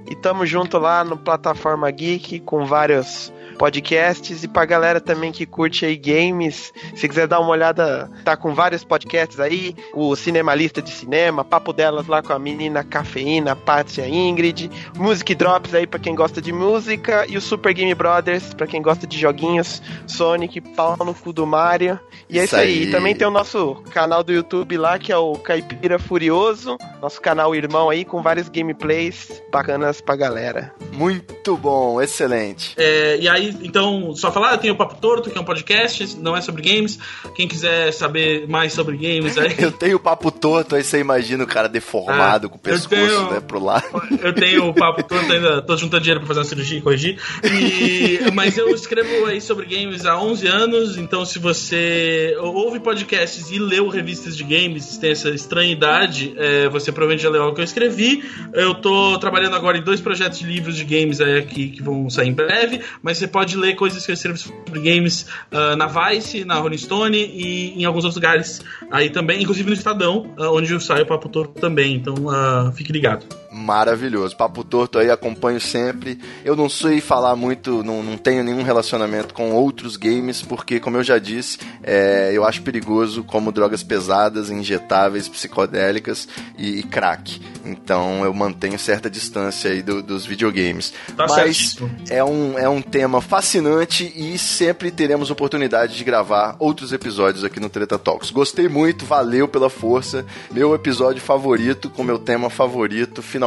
[0.09, 4.43] E tamo junto lá no Plataforma Geek com vários podcasts.
[4.43, 8.55] E pra galera também que curte aí games, se quiser dar uma olhada, tá com
[8.55, 9.75] vários podcasts aí.
[9.93, 14.71] O Cinemalista de Cinema, Papo Delas lá com a menina Cafeína, Pátia Ingrid.
[14.97, 17.25] Music Drops aí pra quem gosta de música.
[17.27, 19.81] E o Super Game Brothers pra quem gosta de joguinhos.
[20.07, 21.99] Sonic, pau no cu do Mario.
[22.29, 22.67] E é isso, Isso aí.
[22.69, 22.83] aí.
[22.87, 26.77] E também tem o nosso canal do YouTube lá, que é o Caipira Furioso.
[27.01, 30.73] Nosso canal irmão aí, com vários gameplays bacanas pra galera.
[30.93, 32.75] Muito bom, excelente.
[32.77, 36.35] É, e aí, então, só falar, tem o Papo Torto, que é um podcast, não
[36.35, 36.99] é sobre games.
[37.35, 39.55] Quem quiser saber mais sobre games aí.
[39.57, 43.31] Eu tenho papo torto, aí você imagina o cara deformado Ah, com o pescoço, tenho-
[43.31, 43.85] né, pro lado.
[44.21, 47.17] Eu tenho o papo torto, ainda tô juntando dinheiro pra fazer uma cirurgia e corrigir.
[47.43, 53.51] E- mas eu escrevo aí sobre games há 11 anos, então se você ouve podcasts
[53.51, 57.55] e leu revistas de games, tem essa estranha idade, é, você provavelmente já leu algo
[57.55, 58.23] que eu escrevi.
[58.53, 62.09] Eu tô trabalhando agora em dois projetos de livros de games aí aqui que vão
[62.09, 66.43] sair em breve, mas você pode ler coisas que eu sobre games ah, na Vice,
[66.45, 68.61] na Rolling Stone e em alguns outros lugares
[68.91, 72.91] aí também, inclusive no Estadão, ah, onde sai o Papo Torto também, então ah, fique
[72.91, 73.25] ligado.
[73.51, 74.35] Maravilhoso.
[74.37, 76.19] Papo torto aí, acompanho sempre.
[76.45, 80.97] Eu não sei falar muito, não, não tenho nenhum relacionamento com outros games, porque, como
[80.97, 87.41] eu já disse, é, eu acho perigoso como drogas pesadas, injetáveis, psicodélicas e, e crack.
[87.65, 90.93] Então eu mantenho certa distância aí do- dos videogames.
[91.17, 91.75] Tá Mas
[92.09, 97.59] é um, é um tema fascinante e sempre teremos oportunidade de gravar outros episódios aqui
[97.59, 98.29] no Treta Talks.
[98.29, 100.25] Gostei muito, valeu pela força.
[100.51, 103.38] Meu episódio favorito, com meu tema favorito, finalmente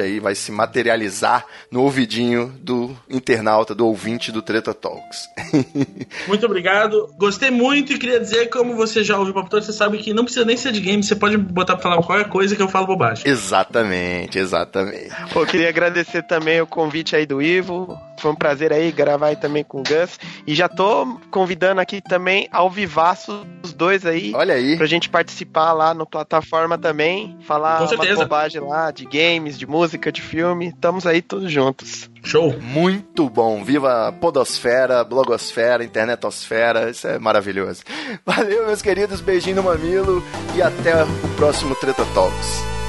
[0.00, 5.28] aí vai se materializar no ouvidinho do internauta, do ouvinte do Treta Talks.
[6.28, 7.08] Muito obrigado.
[7.18, 10.12] Gostei muito e queria dizer, como você já ouviu o Papo Torto, você sabe que
[10.12, 12.68] não precisa nem ser de game, você pode botar pra falar qualquer coisa que eu
[12.68, 13.28] falo bobagem.
[13.28, 15.10] exatamente, exatamente.
[15.32, 17.98] Pô, queria agradecer também o convite aí do Ivo.
[18.18, 20.18] Foi um prazer aí gravar aí também com o Gus.
[20.46, 24.32] E já tô convidando aqui também ao vivaço os dois aí.
[24.34, 24.76] Olha aí.
[24.76, 28.22] Pra gente participar lá no plataforma também, falar Com uma certeza.
[28.22, 29.06] bobagem lá de
[29.40, 30.68] games, de música, de filme.
[30.68, 32.10] Estamos aí todos juntos.
[32.22, 32.54] Show.
[32.60, 33.64] Muito bom.
[33.64, 36.90] Viva a podosfera, blogosfera, internetosfera.
[36.90, 37.82] Isso é maravilhoso.
[38.24, 39.20] Valeu, meus queridos.
[39.20, 40.22] Beijinho no mamilo
[40.54, 42.79] e até o próximo Treta Talks.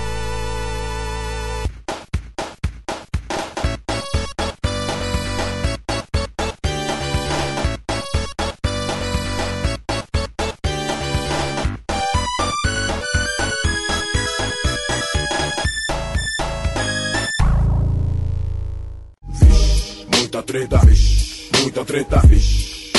[20.52, 21.50] Treta, vixe.
[21.62, 22.92] Muita treta, vixe.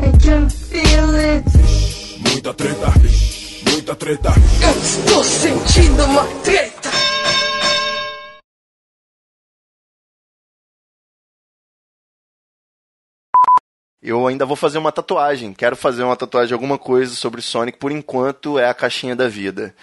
[0.00, 1.44] I can feel it.
[2.28, 3.62] Muita treta, vixe.
[3.70, 4.34] Muita treta.
[4.62, 6.79] Eu estou sentindo uma treta.
[14.02, 15.52] Eu ainda vou fazer uma tatuagem.
[15.52, 17.78] Quero fazer uma tatuagem, alguma coisa sobre Sonic.
[17.78, 19.74] Por enquanto, é a caixinha da vida.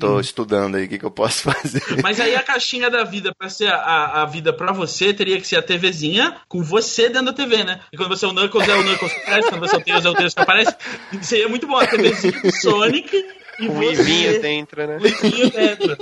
[0.00, 1.82] Tô estudando aí o que, que eu posso fazer.
[2.02, 5.46] Mas aí a caixinha da vida, pra ser a, a vida pra você, teria que
[5.46, 7.80] ser a TVzinha com você dentro da TV, né?
[7.92, 9.84] E quando você é o Knuckles, é o Knuckles que aparece, quando você é o
[9.84, 10.76] Tails, é o Tails que aparece.
[11.20, 13.14] Seria muito bom a TVzinha do Sonic
[13.60, 13.92] e Com o você...
[13.92, 14.96] Ivinho dentro, né?
[14.98, 15.96] O Ivinho dentro.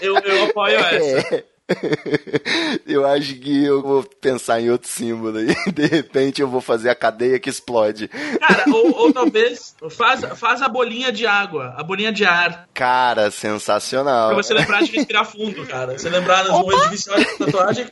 [0.00, 1.34] Eu, eu apoio essa.
[1.36, 1.55] É.
[2.86, 5.54] Eu acho que eu vou pensar em outro símbolo aí.
[5.72, 8.08] De repente eu vou fazer a cadeia que explode.
[8.08, 13.30] Cara, ou, ou talvez faz, faz a bolinha de água, a bolinha de ar, Cara,
[13.30, 14.28] sensacional.
[14.28, 15.98] pra você lembrar de respirar fundo, cara.
[15.98, 17.86] Você lembrar nos momentos de tatuagem.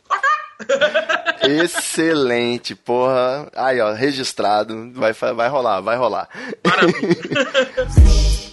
[1.41, 3.49] Excelente, porra.
[3.55, 4.91] Aí, ó, registrado.
[4.93, 6.29] Vai, vai rolar, vai rolar.
[6.65, 8.44] Maravilha.